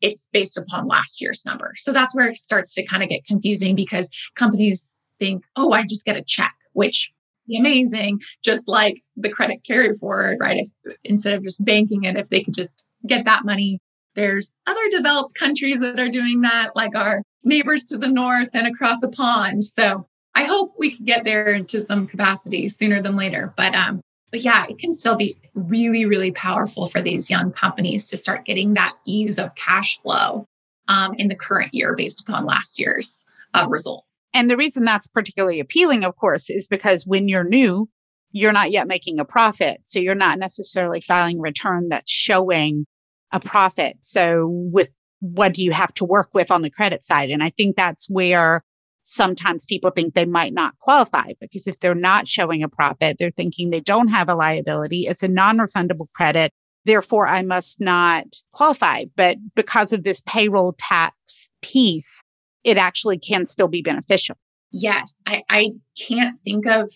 it's 0.00 0.28
based 0.32 0.56
upon 0.56 0.86
last 0.86 1.20
year's 1.20 1.44
number. 1.44 1.72
So 1.76 1.92
that's 1.92 2.14
where 2.14 2.28
it 2.28 2.36
starts 2.36 2.74
to 2.74 2.86
kind 2.86 3.02
of 3.02 3.08
get 3.08 3.24
confusing 3.24 3.74
because 3.74 4.10
companies 4.34 4.90
think, 5.18 5.44
oh, 5.56 5.72
I 5.72 5.82
just 5.82 6.06
get 6.06 6.16
a 6.16 6.24
check, 6.26 6.54
which 6.72 7.10
amazing, 7.56 8.20
just 8.42 8.68
like 8.68 9.02
the 9.16 9.28
credit 9.28 9.64
carry 9.64 9.94
forward, 9.94 10.38
right? 10.40 10.58
If 10.58 10.96
instead 11.04 11.34
of 11.34 11.42
just 11.42 11.64
banking 11.64 12.04
it, 12.04 12.16
if 12.16 12.28
they 12.28 12.42
could 12.42 12.54
just 12.54 12.86
get 13.06 13.24
that 13.24 13.44
money. 13.44 13.80
There's 14.14 14.56
other 14.66 14.88
developed 14.90 15.34
countries 15.34 15.80
that 15.80 16.00
are 16.00 16.08
doing 16.08 16.40
that, 16.40 16.74
like 16.74 16.96
our 16.96 17.22
neighbors 17.44 17.84
to 17.84 17.96
the 17.96 18.08
north 18.08 18.50
and 18.54 18.66
across 18.66 19.00
the 19.00 19.08
pond. 19.08 19.64
So 19.64 20.06
I 20.34 20.44
hope 20.44 20.74
we 20.78 20.94
can 20.94 21.04
get 21.04 21.24
there 21.24 21.48
into 21.52 21.80
some 21.80 22.06
capacity 22.06 22.68
sooner 22.68 23.00
than 23.00 23.16
later. 23.16 23.54
But 23.56 23.74
um, 23.74 24.00
but 24.30 24.42
yeah, 24.42 24.66
it 24.68 24.78
can 24.78 24.92
still 24.92 25.16
be 25.16 25.36
really, 25.54 26.06
really 26.06 26.30
powerful 26.30 26.86
for 26.86 27.00
these 27.00 27.30
young 27.30 27.50
companies 27.50 28.08
to 28.10 28.16
start 28.16 28.44
getting 28.44 28.74
that 28.74 28.96
ease 29.04 29.38
of 29.38 29.54
cash 29.56 29.98
flow 30.00 30.46
um, 30.88 31.14
in 31.14 31.28
the 31.28 31.34
current 31.34 31.74
year 31.74 31.94
based 31.96 32.20
upon 32.20 32.44
last 32.44 32.78
year's 32.78 33.24
uh, 33.54 33.66
result. 33.68 34.04
And 34.32 34.48
the 34.48 34.56
reason 34.56 34.84
that's 34.84 35.08
particularly 35.08 35.60
appealing, 35.60 36.04
of 36.04 36.16
course, 36.16 36.50
is 36.50 36.68
because 36.68 37.06
when 37.06 37.28
you're 37.28 37.44
new, 37.44 37.88
you're 38.32 38.52
not 38.52 38.70
yet 38.70 38.86
making 38.86 39.18
a 39.18 39.24
profit. 39.24 39.78
So 39.84 39.98
you're 39.98 40.14
not 40.14 40.38
necessarily 40.38 41.00
filing 41.00 41.40
return 41.40 41.88
that's 41.88 42.10
showing 42.10 42.86
a 43.32 43.40
profit. 43.40 43.96
So 44.00 44.46
with 44.48 44.88
what 45.20 45.52
do 45.52 45.62
you 45.62 45.72
have 45.72 45.92
to 45.94 46.04
work 46.04 46.30
with 46.32 46.50
on 46.50 46.62
the 46.62 46.70
credit 46.70 47.04
side? 47.04 47.30
And 47.30 47.42
I 47.42 47.50
think 47.50 47.76
that's 47.76 48.08
where 48.08 48.62
sometimes 49.02 49.66
people 49.66 49.90
think 49.90 50.14
they 50.14 50.24
might 50.24 50.52
not 50.52 50.78
qualify 50.78 51.32
because 51.40 51.66
if 51.66 51.78
they're 51.78 51.94
not 51.94 52.28
showing 52.28 52.62
a 52.62 52.68
profit, 52.68 53.16
they're 53.18 53.30
thinking 53.30 53.70
they 53.70 53.80
don't 53.80 54.08
have 54.08 54.28
a 54.28 54.34
liability. 54.34 55.06
It's 55.06 55.22
a 55.22 55.28
non 55.28 55.58
refundable 55.58 56.10
credit. 56.14 56.52
Therefore, 56.86 57.26
I 57.26 57.42
must 57.42 57.80
not 57.80 58.26
qualify. 58.52 59.04
But 59.16 59.36
because 59.54 59.92
of 59.92 60.04
this 60.04 60.22
payroll 60.22 60.74
tax 60.78 61.50
piece, 61.60 62.22
it 62.64 62.76
actually 62.76 63.18
can 63.18 63.46
still 63.46 63.68
be 63.68 63.82
beneficial. 63.82 64.36
Yes, 64.72 65.20
I, 65.26 65.42
I 65.48 65.72
can't 65.98 66.40
think 66.44 66.66
of 66.66 66.90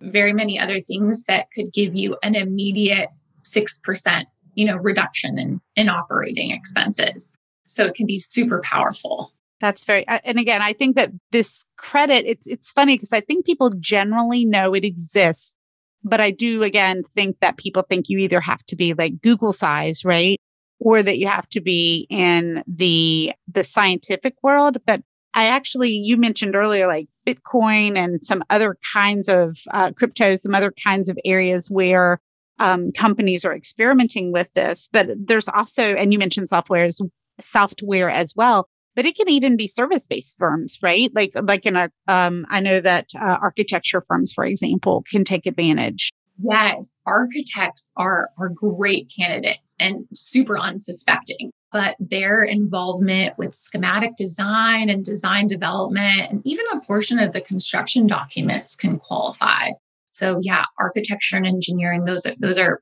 very 0.00 0.32
many 0.32 0.58
other 0.58 0.80
things 0.80 1.24
that 1.24 1.48
could 1.52 1.72
give 1.72 1.94
you 1.94 2.16
an 2.22 2.34
immediate 2.34 3.08
6% 3.44 4.24
you 4.58 4.64
know 4.64 4.76
reduction 4.76 5.38
in 5.38 5.60
in 5.76 5.88
operating 5.88 6.50
expenses 6.50 7.38
so 7.66 7.86
it 7.86 7.94
can 7.94 8.06
be 8.06 8.18
super 8.18 8.60
powerful 8.64 9.32
that's 9.60 9.84
very 9.84 10.06
uh, 10.08 10.18
and 10.24 10.38
again 10.38 10.60
i 10.60 10.72
think 10.72 10.96
that 10.96 11.12
this 11.30 11.64
credit 11.76 12.26
it's 12.26 12.46
it's 12.48 12.72
funny 12.72 12.96
because 12.96 13.12
i 13.12 13.20
think 13.20 13.46
people 13.46 13.70
generally 13.78 14.44
know 14.44 14.74
it 14.74 14.84
exists 14.84 15.56
but 16.02 16.20
i 16.20 16.32
do 16.32 16.64
again 16.64 17.04
think 17.04 17.36
that 17.40 17.56
people 17.56 17.82
think 17.82 18.08
you 18.08 18.18
either 18.18 18.40
have 18.40 18.64
to 18.66 18.74
be 18.74 18.94
like 18.94 19.22
google 19.22 19.52
size 19.52 20.04
right 20.04 20.40
or 20.80 21.04
that 21.04 21.18
you 21.18 21.28
have 21.28 21.48
to 21.48 21.60
be 21.60 22.08
in 22.10 22.64
the 22.66 23.32
the 23.46 23.62
scientific 23.62 24.34
world 24.42 24.78
but 24.86 25.02
i 25.38 25.46
actually 25.46 25.90
you 25.90 26.16
mentioned 26.16 26.54
earlier 26.54 26.86
like 26.86 27.08
bitcoin 27.26 27.96
and 27.96 28.24
some 28.24 28.42
other 28.50 28.76
kinds 28.92 29.28
of 29.28 29.58
uh, 29.72 29.90
cryptos 29.90 30.40
some 30.40 30.54
other 30.54 30.72
kinds 30.84 31.08
of 31.08 31.18
areas 31.24 31.68
where 31.70 32.20
um, 32.60 32.90
companies 32.92 33.44
are 33.44 33.54
experimenting 33.54 34.32
with 34.32 34.52
this 34.54 34.88
but 34.92 35.08
there's 35.18 35.48
also 35.48 35.94
and 35.94 36.12
you 36.12 36.18
mentioned 36.18 36.48
software 36.48 36.84
as 36.84 37.00
software 37.40 38.10
as 38.10 38.34
well 38.36 38.68
but 38.98 39.06
it 39.06 39.16
can 39.16 39.28
even 39.28 39.56
be 39.56 39.68
service-based 39.68 40.36
firms, 40.38 40.76
right? 40.82 41.08
Like, 41.14 41.30
like 41.40 41.64
in 41.66 41.76
a, 41.76 41.88
um, 42.08 42.44
I 42.50 42.58
know 42.58 42.80
that 42.80 43.10
uh, 43.14 43.38
architecture 43.40 44.00
firms, 44.00 44.32
for 44.32 44.44
example, 44.44 45.04
can 45.08 45.22
take 45.22 45.46
advantage. 45.46 46.10
Yes, 46.42 46.98
architects 47.06 47.92
are 47.96 48.30
are 48.38 48.48
great 48.48 49.12
candidates 49.16 49.76
and 49.78 50.06
super 50.14 50.58
unsuspecting, 50.58 51.52
but 51.72 51.96
their 52.00 52.42
involvement 52.42 53.36
with 53.38 53.54
schematic 53.54 54.16
design 54.16 54.88
and 54.88 55.04
design 55.04 55.46
development 55.46 56.30
and 56.30 56.42
even 56.44 56.64
a 56.72 56.80
portion 56.80 57.18
of 57.18 57.32
the 57.32 57.40
construction 57.40 58.06
documents 58.06 58.74
can 58.74 58.98
qualify. 58.98 59.70
So 60.06 60.38
yeah, 60.40 60.64
architecture 60.78 61.36
and 61.36 61.46
engineering 61.46 62.04
those 62.04 62.24
are 62.24 62.34
those 62.38 62.58
are 62.58 62.80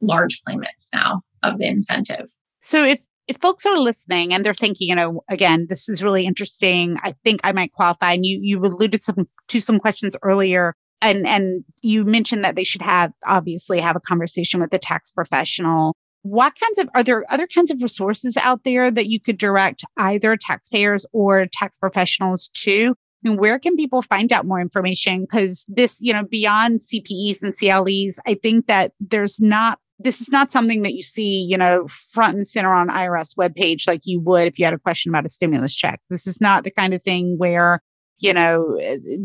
large 0.00 0.40
claimants 0.44 0.90
now 0.92 1.22
of 1.42 1.58
the 1.58 1.66
incentive. 1.66 2.28
So 2.60 2.84
if 2.84 3.00
if 3.26 3.38
folks 3.38 3.64
are 3.64 3.78
listening 3.78 4.34
and 4.34 4.44
they're 4.44 4.54
thinking, 4.54 4.88
you 4.88 4.94
know, 4.94 5.22
again, 5.28 5.66
this 5.68 5.88
is 5.88 6.02
really 6.02 6.26
interesting. 6.26 6.98
I 7.02 7.14
think 7.24 7.40
I 7.42 7.52
might 7.52 7.72
qualify. 7.72 8.12
And 8.12 8.26
you 8.26 8.38
you 8.42 8.58
alluded 8.60 9.02
some 9.02 9.28
to 9.48 9.60
some 9.60 9.78
questions 9.78 10.16
earlier. 10.22 10.74
And 11.00 11.26
and 11.26 11.64
you 11.82 12.04
mentioned 12.04 12.44
that 12.44 12.56
they 12.56 12.64
should 12.64 12.82
have 12.82 13.12
obviously 13.26 13.80
have 13.80 13.96
a 13.96 14.00
conversation 14.00 14.60
with 14.60 14.70
the 14.70 14.78
tax 14.78 15.10
professional. 15.10 15.94
What 16.24 16.54
kinds 16.58 16.78
of 16.78 16.88
are 16.94 17.02
there 17.02 17.22
other 17.30 17.46
kinds 17.46 17.70
of 17.70 17.82
resources 17.82 18.38
out 18.38 18.64
there 18.64 18.90
that 18.90 19.08
you 19.08 19.20
could 19.20 19.36
direct 19.36 19.84
either 19.98 20.38
taxpayers 20.38 21.04
or 21.12 21.44
tax 21.52 21.76
professionals 21.76 22.48
to? 22.54 22.94
And 23.26 23.38
where 23.38 23.58
can 23.58 23.76
people 23.76 24.00
find 24.00 24.32
out 24.32 24.46
more 24.46 24.58
information? 24.58 25.22
Because 25.22 25.66
this, 25.68 25.98
you 26.00 26.14
know, 26.14 26.24
beyond 26.24 26.80
CPEs 26.80 27.42
and 27.42 27.54
CLEs, 27.54 28.18
I 28.26 28.38
think 28.42 28.68
that 28.68 28.92
there's 29.00 29.38
not 29.38 29.78
this 29.98 30.20
is 30.20 30.30
not 30.30 30.50
something 30.50 30.82
that 30.82 30.94
you 30.94 31.02
see, 31.02 31.42
you 31.44 31.56
know, 31.58 31.86
front 31.88 32.34
and 32.34 32.46
center 32.46 32.72
on 32.72 32.88
IRS 32.88 33.36
webpage 33.36 33.86
like 33.86 34.00
you 34.04 34.20
would 34.20 34.48
if 34.48 34.58
you 34.58 34.64
had 34.64 34.74
a 34.74 34.78
question 34.78 35.10
about 35.10 35.26
a 35.26 35.28
stimulus 35.28 35.74
check. 35.74 36.00
This 36.10 36.26
is 36.26 36.40
not 36.40 36.64
the 36.64 36.70
kind 36.70 36.94
of 36.94 37.02
thing 37.02 37.36
where, 37.38 37.80
you 38.24 38.32
know, 38.32 38.78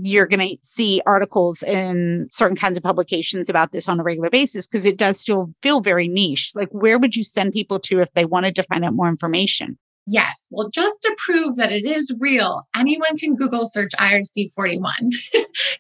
you're 0.03 0.27
going 0.27 0.45
to 0.45 0.57
see 0.62 1.01
articles 1.05 1.63
in 1.63 2.27
certain 2.29 2.57
kinds 2.57 2.75
of 2.77 2.83
publications 2.83 3.47
about 3.49 3.71
this 3.71 3.88
on 3.88 3.97
a 3.97 4.03
regular 4.03 4.29
basis 4.29 4.67
because 4.67 4.83
it 4.83 4.97
does 4.97 5.17
still 5.17 5.53
feel 5.63 5.79
very 5.79 6.09
niche. 6.09 6.51
Like, 6.53 6.67
where 6.71 6.99
would 6.99 7.15
you 7.15 7.23
send 7.23 7.53
people 7.53 7.79
to 7.79 8.01
if 8.01 8.09
they 8.13 8.25
wanted 8.25 8.57
to 8.57 8.63
find 8.63 8.83
out 8.83 8.93
more 8.93 9.07
information? 9.07 9.77
Yes. 10.05 10.49
Well, 10.51 10.69
just 10.69 11.01
to 11.03 11.15
prove 11.17 11.55
that 11.55 11.71
it 11.71 11.85
is 11.85 12.13
real, 12.19 12.67
anyone 12.75 13.15
can 13.17 13.38
Google 13.38 13.65
search 13.65 13.91
IRC 13.97 14.51
41. 14.53 14.93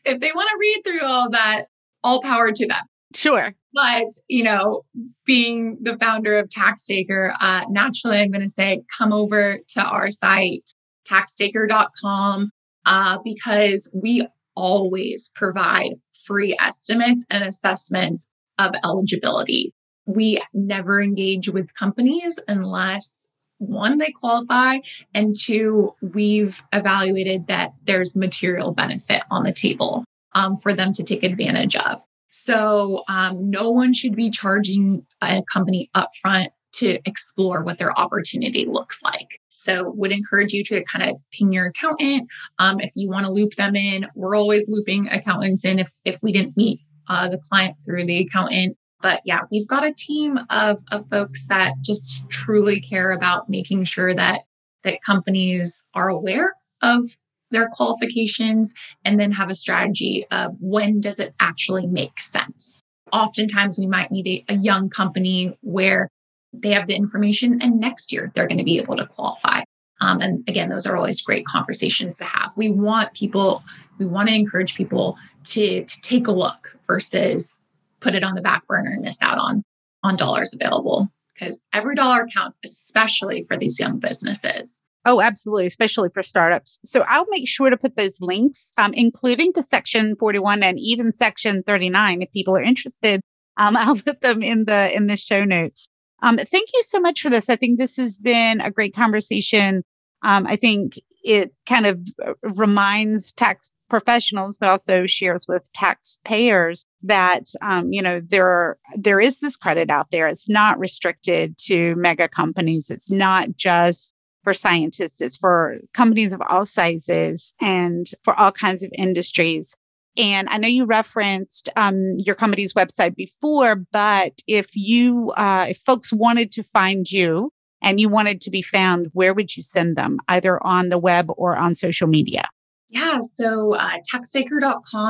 if 0.05 0.21
they 0.21 0.31
want 0.33 0.47
to 0.47 0.57
read 0.57 0.81
through 0.85 1.05
all 1.05 1.29
that, 1.31 1.65
all 2.05 2.21
power 2.21 2.53
to 2.53 2.67
them. 2.67 2.85
Sure. 3.13 3.53
But, 3.73 4.05
you 4.29 4.43
know, 4.43 4.83
being 5.25 5.77
the 5.81 5.97
founder 5.97 6.39
of 6.39 6.47
TaxTaker, 6.47 7.33
uh, 7.41 7.65
naturally, 7.67 8.19
I'm 8.19 8.31
going 8.31 8.43
to 8.43 8.47
say 8.47 8.81
come 8.97 9.11
over 9.11 9.59
to 9.71 9.83
our 9.83 10.09
site, 10.09 10.71
taxtaker.com, 11.09 12.51
uh, 12.89 13.19
because 13.23 13.89
we 13.93 14.27
always 14.55 15.31
provide 15.35 15.93
free 16.25 16.57
estimates 16.59 17.25
and 17.29 17.43
assessments 17.43 18.29
of 18.57 18.71
eligibility. 18.83 19.73
We 20.05 20.41
never 20.53 21.01
engage 21.01 21.47
with 21.49 21.73
companies 21.75 22.39
unless 22.47 23.27
one, 23.59 23.97
they 23.97 24.11
qualify, 24.11 24.77
and 25.13 25.35
two, 25.35 25.93
we've 26.01 26.63
evaluated 26.73 27.47
that 27.47 27.73
there's 27.83 28.15
material 28.15 28.73
benefit 28.73 29.21
on 29.29 29.43
the 29.43 29.51
table 29.51 30.05
um, 30.33 30.55
for 30.55 30.73
them 30.73 30.93
to 30.93 31.03
take 31.03 31.23
advantage 31.23 31.75
of. 31.75 32.01
So 32.29 33.03
um, 33.07 33.49
no 33.49 33.69
one 33.69 33.93
should 33.93 34.15
be 34.15 34.29
charging 34.29 35.05
a 35.21 35.43
company 35.51 35.89
upfront 35.95 36.49
to 36.73 36.99
explore 37.05 37.63
what 37.63 37.77
their 37.77 37.97
opportunity 37.97 38.65
looks 38.65 39.03
like. 39.03 39.39
So 39.51 39.91
would 39.95 40.11
encourage 40.11 40.53
you 40.53 40.63
to 40.65 40.83
kind 40.83 41.09
of 41.09 41.17
ping 41.31 41.51
your 41.51 41.67
accountant. 41.67 42.29
Um, 42.59 42.79
if 42.79 42.91
you 42.95 43.09
want 43.09 43.25
to 43.25 43.31
loop 43.31 43.55
them 43.55 43.75
in, 43.75 44.07
we're 44.15 44.35
always 44.35 44.69
looping 44.69 45.07
accountants 45.09 45.65
in 45.65 45.79
if, 45.79 45.91
if 46.05 46.19
we 46.21 46.31
didn't 46.31 46.55
meet 46.55 46.79
uh, 47.07 47.27
the 47.27 47.41
client 47.49 47.77
through 47.85 48.05
the 48.05 48.19
accountant. 48.19 48.77
But 49.01 49.21
yeah, 49.25 49.41
we've 49.51 49.67
got 49.67 49.85
a 49.85 49.93
team 49.93 50.39
of, 50.49 50.79
of 50.91 51.07
folks 51.07 51.47
that 51.47 51.73
just 51.81 52.21
truly 52.29 52.79
care 52.79 53.11
about 53.11 53.49
making 53.49 53.85
sure 53.85 54.13
that 54.13 54.41
that 54.83 55.01
companies 55.05 55.85
are 55.93 56.07
aware 56.07 56.53
of 56.81 57.03
their 57.51 57.67
qualifications 57.69 58.73
and 59.03 59.19
then 59.19 59.31
have 59.31 59.49
a 59.49 59.55
strategy 59.55 60.25
of 60.31 60.55
when 60.59 60.99
does 60.99 61.19
it 61.19 61.33
actually 61.39 61.87
make 61.87 62.19
sense. 62.19 62.81
Oftentimes 63.11 63.77
we 63.79 63.87
might 63.87 64.11
need 64.11 64.27
a, 64.27 64.53
a 64.53 64.55
young 64.55 64.89
company 64.89 65.57
where 65.61 66.09
they 66.53 66.71
have 66.71 66.87
the 66.87 66.95
information 66.95 67.61
and 67.61 67.79
next 67.79 68.11
year 68.11 68.31
they're 68.35 68.47
going 68.47 68.57
to 68.57 68.63
be 68.63 68.79
able 68.79 68.95
to 68.97 69.05
qualify. 69.05 69.61
Um, 70.01 70.21
and 70.21 70.47
again, 70.47 70.69
those 70.69 70.85
are 70.85 70.95
always 70.95 71.21
great 71.21 71.45
conversations 71.45 72.17
to 72.17 72.23
have. 72.23 72.53
We 72.55 72.69
want 72.69 73.13
people, 73.13 73.63
we 73.97 74.05
want 74.05 74.29
to 74.29 74.35
encourage 74.35 74.75
people 74.75 75.17
to, 75.45 75.83
to 75.83 76.01
take 76.01 76.27
a 76.27 76.31
look 76.31 76.77
versus 76.87 77.57
put 77.99 78.15
it 78.15 78.23
on 78.23 78.35
the 78.35 78.41
back 78.41 78.65
burner 78.67 78.91
and 78.91 79.01
miss 79.01 79.21
out 79.21 79.37
on, 79.37 79.63
on 80.03 80.15
dollars 80.15 80.53
available 80.53 81.09
because 81.33 81.67
every 81.73 81.95
dollar 81.95 82.27
counts, 82.33 82.59
especially 82.63 83.41
for 83.41 83.57
these 83.57 83.79
young 83.79 83.99
businesses. 83.99 84.81
Oh, 85.05 85.21
absolutely, 85.21 85.65
especially 85.65 86.09
for 86.13 86.21
startups. 86.21 86.79
So 86.83 87.05
I'll 87.07 87.27
make 87.29 87.47
sure 87.47 87.69
to 87.69 87.77
put 87.77 87.95
those 87.95 88.17
links, 88.19 88.71
um, 88.77 88.93
including 88.93 89.53
to 89.53 89.61
section 89.61 90.15
41 90.17 90.61
and 90.61 90.77
even 90.79 91.11
section 91.11 91.63
39, 91.63 92.21
if 92.21 92.31
people 92.31 92.55
are 92.55 92.61
interested. 92.61 93.21
Um, 93.57 93.77
I'll 93.77 93.95
put 93.95 94.21
them 94.21 94.41
in 94.41 94.65
the 94.65 94.95
in 94.95 95.07
the 95.07 95.17
show 95.17 95.45
notes. 95.45 95.89
Um, 96.21 96.37
thank 96.37 96.69
you 96.73 96.83
so 96.83 96.99
much 96.99 97.21
for 97.21 97.29
this. 97.29 97.49
I 97.49 97.55
think 97.55 97.79
this 97.79 97.97
has 97.97 98.17
been 98.17 98.61
a 98.61 98.71
great 98.71 98.95
conversation. 98.95 99.83
Um, 100.21 100.45
I 100.47 100.55
think 100.55 100.95
it 101.23 101.53
kind 101.65 101.85
of 101.85 101.99
uh, 102.25 102.33
reminds 102.43 103.31
tax 103.31 103.71
professionals, 103.89 104.57
but 104.57 104.69
also 104.69 105.07
shares 105.07 105.47
with 105.47 105.71
taxpayers 105.73 106.85
that 107.01 107.45
um, 107.61 107.91
you 107.91 108.01
know 108.01 108.19
there 108.19 108.77
there 108.95 109.19
is 109.19 109.39
this 109.39 109.57
credit 109.57 109.89
out 109.89 110.11
there. 110.11 110.27
It's 110.27 110.49
not 110.49 110.79
restricted 110.79 111.57
to 111.65 111.95
mega 111.95 112.27
companies. 112.27 112.89
It's 112.89 113.09
not 113.09 113.55
just 113.55 114.13
for 114.43 114.53
scientists, 114.53 115.19
it's 115.19 115.35
for 115.35 115.77
companies 115.93 116.33
of 116.33 116.41
all 116.49 116.65
sizes 116.65 117.53
and 117.59 118.07
for 118.23 118.39
all 118.39 118.51
kinds 118.51 118.83
of 118.83 118.91
industries. 118.97 119.75
And 120.17 120.49
I 120.49 120.57
know 120.57 120.67
you 120.67 120.85
referenced 120.85 121.69
um, 121.75 122.15
your 122.17 122.35
company's 122.35 122.73
website 122.73 123.15
before, 123.15 123.75
but 123.91 124.33
if 124.47 124.75
you, 124.75 125.31
uh, 125.37 125.67
if 125.69 125.77
folks 125.77 126.11
wanted 126.11 126.51
to 126.53 126.63
find 126.63 127.09
you 127.11 127.51
and 127.81 127.99
you 127.99 128.09
wanted 128.09 128.41
to 128.41 128.51
be 128.51 128.61
found, 128.61 129.07
where 129.13 129.33
would 129.33 129.55
you 129.55 129.63
send 129.63 129.95
them, 129.95 130.17
either 130.27 130.61
on 130.65 130.89
the 130.89 130.97
web 130.97 131.27
or 131.37 131.55
on 131.55 131.75
social 131.75 132.07
media? 132.07 132.49
Yeah, 132.89 133.19
so 133.21 133.75
uh, 133.75 133.97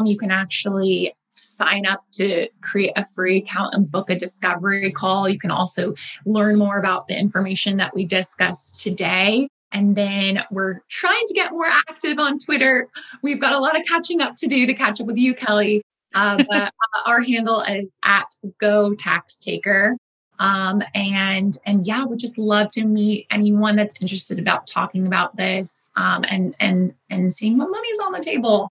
you 0.06 0.18
can 0.18 0.32
actually 0.32 1.14
sign 1.30 1.86
up 1.86 2.04
to 2.12 2.50
create 2.62 2.92
a 2.96 3.06
free 3.06 3.38
account 3.38 3.74
and 3.74 3.90
book 3.90 4.10
a 4.10 4.16
discovery 4.16 4.92
call. 4.92 5.30
You 5.30 5.40
can 5.40 5.52
also 5.52 5.94
learn 6.26 6.58
more 6.58 6.78
about 6.78 7.08
the 7.08 7.18
information 7.18 7.78
that 7.78 7.96
we 7.96 8.06
discussed 8.06 8.82
today. 8.82 9.48
And 9.72 9.96
then 9.96 10.44
we're 10.52 10.82
trying 10.90 11.24
to 11.26 11.34
get 11.34 11.52
more 11.52 11.68
active 11.68 12.20
on 12.20 12.40
Twitter. 12.40 12.90
We've 13.22 13.40
got 13.40 13.54
a 13.54 13.60
lot 13.60 13.80
of 13.80 13.86
catching 13.86 14.22
up 14.22 14.36
to 14.38 14.48
do 14.48 14.66
to 14.66 14.74
catch 14.74 15.00
up 15.00 15.08
with 15.08 15.18
you, 15.18 15.34
Kelly. 15.34 15.82
Uh, 16.16 16.44
but 16.50 16.64
uh, 16.64 16.70
our 17.06 17.22
handle 17.22 17.62
is 17.62 17.86
at 18.04 18.28
Go 18.58 18.96
Tax 18.96 19.40
Taker. 19.40 19.96
Um, 20.40 20.82
and 20.96 21.58
and 21.66 21.86
yeah, 21.86 22.04
would 22.06 22.20
just 22.20 22.38
love 22.38 22.72
to 22.72 22.86
meet 22.86 23.28
anyone 23.30 23.76
that's 23.76 24.02
interested 24.02 24.40
about 24.40 24.68
talking 24.68 25.06
about 25.06 25.36
this 25.36 25.90
um, 25.98 26.24
and 26.30 26.56
and 26.62 26.94
and 27.10 27.34
seeing 27.34 27.58
what 27.58 27.70
money's 27.70 28.00
on 28.00 28.14
the 28.14 28.20
table. 28.20 28.72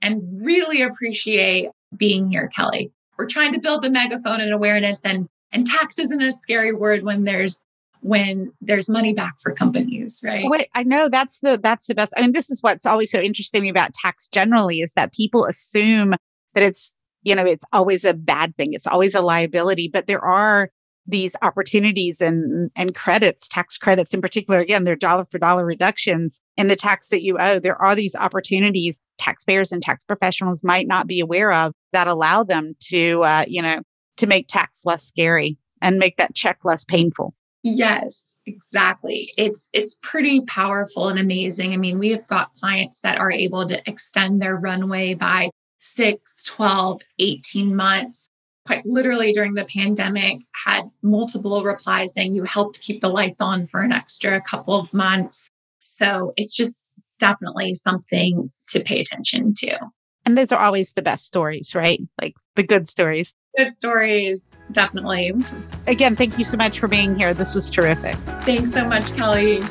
And 0.00 0.22
really 0.44 0.80
appreciate 0.80 1.70
being 1.96 2.28
here, 2.28 2.48
Kelly. 2.54 2.92
We're 3.18 3.26
trying 3.26 3.52
to 3.52 3.58
build 3.58 3.82
the 3.82 3.90
megaphone 3.90 4.40
and 4.40 4.52
awareness, 4.52 5.04
and 5.04 5.28
and 5.50 5.66
tax 5.66 5.98
isn't 5.98 6.22
a 6.22 6.30
scary 6.30 6.72
word 6.72 7.02
when 7.02 7.24
there's 7.24 7.64
when 8.00 8.52
there's 8.60 8.88
money 8.88 9.12
back 9.12 9.34
for 9.40 9.52
companies, 9.52 10.20
right? 10.24 10.44
Wait, 10.48 10.68
I 10.74 10.82
know 10.82 11.08
that's 11.08 11.40
the 11.40 11.58
that's 11.62 11.86
the 11.86 11.94
best. 11.94 12.12
I 12.16 12.22
mean, 12.22 12.32
this 12.32 12.50
is 12.50 12.62
what's 12.62 12.86
always 12.86 13.10
so 13.10 13.20
interesting 13.20 13.68
about 13.68 13.92
tax 13.94 14.28
generally 14.28 14.80
is 14.80 14.92
that 14.94 15.12
people 15.12 15.44
assume 15.44 16.14
that 16.54 16.62
it's 16.62 16.94
you 17.22 17.34
know 17.34 17.44
it's 17.44 17.64
always 17.72 18.04
a 18.04 18.14
bad 18.14 18.56
thing, 18.56 18.72
it's 18.74 18.86
always 18.86 19.14
a 19.14 19.22
liability, 19.22 19.88
but 19.92 20.06
there 20.06 20.24
are 20.24 20.70
these 21.08 21.34
opportunities 21.42 22.20
and 22.20 22.70
and 22.76 22.94
credits, 22.94 23.48
tax 23.48 23.78
credits 23.78 24.12
in 24.12 24.20
particular. 24.20 24.60
Again, 24.60 24.84
they're 24.84 24.96
dollar 24.96 25.24
for 25.24 25.38
dollar 25.38 25.64
reductions 25.64 26.40
in 26.56 26.68
the 26.68 26.76
tax 26.76 27.08
that 27.08 27.22
you 27.22 27.38
owe. 27.38 27.58
There 27.58 27.80
are 27.80 27.94
these 27.94 28.14
opportunities 28.14 29.00
taxpayers 29.18 29.72
and 29.72 29.82
tax 29.82 30.04
professionals 30.04 30.62
might 30.62 30.86
not 30.86 31.06
be 31.06 31.18
aware 31.18 31.50
of 31.52 31.72
that 31.92 32.06
allow 32.06 32.44
them 32.44 32.74
to 32.90 33.22
uh, 33.22 33.44
you 33.48 33.62
know 33.62 33.80
to 34.18 34.26
make 34.26 34.46
tax 34.48 34.82
less 34.84 35.04
scary 35.04 35.56
and 35.80 35.98
make 35.98 36.16
that 36.18 36.34
check 36.34 36.58
less 36.64 36.84
painful. 36.84 37.34
Yes, 37.64 38.34
exactly. 38.46 39.32
It's 39.36 39.68
it's 39.72 39.98
pretty 40.02 40.40
powerful 40.42 41.08
and 41.08 41.18
amazing. 41.18 41.72
I 41.72 41.76
mean, 41.76 41.98
we 41.98 42.10
have 42.12 42.26
got 42.26 42.52
clients 42.52 43.00
that 43.00 43.18
are 43.18 43.32
able 43.32 43.66
to 43.66 43.80
extend 43.88 44.40
their 44.40 44.56
runway 44.56 45.14
by 45.14 45.50
6, 45.80 46.44
12, 46.44 47.00
18 47.18 47.74
months. 47.74 48.28
Quite 48.66 48.86
literally 48.86 49.32
during 49.32 49.54
the 49.54 49.64
pandemic 49.64 50.40
had 50.64 50.84
multiple 51.02 51.64
replies 51.64 52.14
saying 52.14 52.34
you 52.34 52.44
helped 52.44 52.80
keep 52.82 53.00
the 53.00 53.08
lights 53.08 53.40
on 53.40 53.66
for 53.66 53.80
an 53.80 53.92
extra 53.92 54.40
couple 54.42 54.78
of 54.78 54.92
months. 54.94 55.48
So, 55.82 56.32
it's 56.36 56.54
just 56.54 56.78
definitely 57.18 57.74
something 57.74 58.52
to 58.68 58.80
pay 58.84 59.00
attention 59.00 59.52
to. 59.58 59.78
And 60.28 60.36
those 60.36 60.52
are 60.52 60.62
always 60.62 60.92
the 60.92 61.00
best 61.00 61.24
stories, 61.24 61.74
right? 61.74 62.02
Like 62.20 62.36
the 62.54 62.62
good 62.62 62.86
stories. 62.86 63.32
Good 63.56 63.72
stories, 63.72 64.50
definitely. 64.72 65.32
Again, 65.86 66.16
thank 66.16 66.38
you 66.38 66.44
so 66.44 66.58
much 66.58 66.78
for 66.78 66.86
being 66.86 67.18
here. 67.18 67.32
This 67.32 67.54
was 67.54 67.70
terrific. 67.70 68.14
Thanks 68.42 68.72
so 68.72 68.84
much, 68.84 69.10
Kelly. 69.16 69.62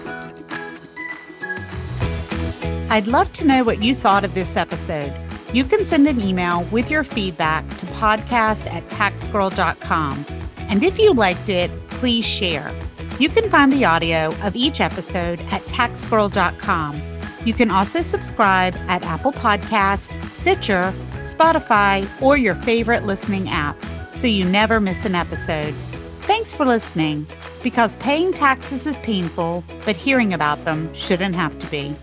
I'd 2.89 3.05
love 3.05 3.31
to 3.33 3.45
know 3.45 3.63
what 3.63 3.83
you 3.83 3.93
thought 3.93 4.25
of 4.25 4.33
this 4.33 4.57
episode. 4.57 5.13
You 5.53 5.63
can 5.63 5.85
send 5.85 6.07
an 6.07 6.19
email 6.19 6.63
with 6.71 6.89
your 6.89 7.03
feedback 7.03 7.69
to 7.77 7.85
podcast 7.85 8.65
at 8.73 8.89
taxgirl.com. 8.89 10.25
And 10.57 10.83
if 10.83 10.97
you 10.97 11.13
liked 11.13 11.49
it, 11.49 11.69
please 11.89 12.25
share. 12.25 12.73
You 13.19 13.29
can 13.29 13.47
find 13.51 13.71
the 13.71 13.85
audio 13.85 14.33
of 14.41 14.55
each 14.55 14.81
episode 14.81 15.39
at 15.51 15.61
taxgirl.com 15.65 17.16
you 17.45 17.53
can 17.53 17.71
also 17.71 18.01
subscribe 18.01 18.75
at 18.87 19.03
Apple 19.03 19.31
Podcasts, 19.31 20.11
Stitcher, 20.31 20.93
Spotify, 21.21 22.07
or 22.21 22.37
your 22.37 22.55
favorite 22.55 23.03
listening 23.05 23.49
app 23.49 23.77
so 24.11 24.27
you 24.27 24.45
never 24.45 24.79
miss 24.79 25.05
an 25.05 25.15
episode. 25.15 25.73
Thanks 26.21 26.53
for 26.53 26.65
listening, 26.65 27.25
because 27.63 27.95
paying 27.97 28.33
taxes 28.33 28.85
is 28.85 28.99
painful, 28.99 29.63
but 29.85 29.95
hearing 29.95 30.33
about 30.33 30.65
them 30.65 30.93
shouldn't 30.93 31.35
have 31.35 31.57
to 31.59 31.67
be. 31.67 31.95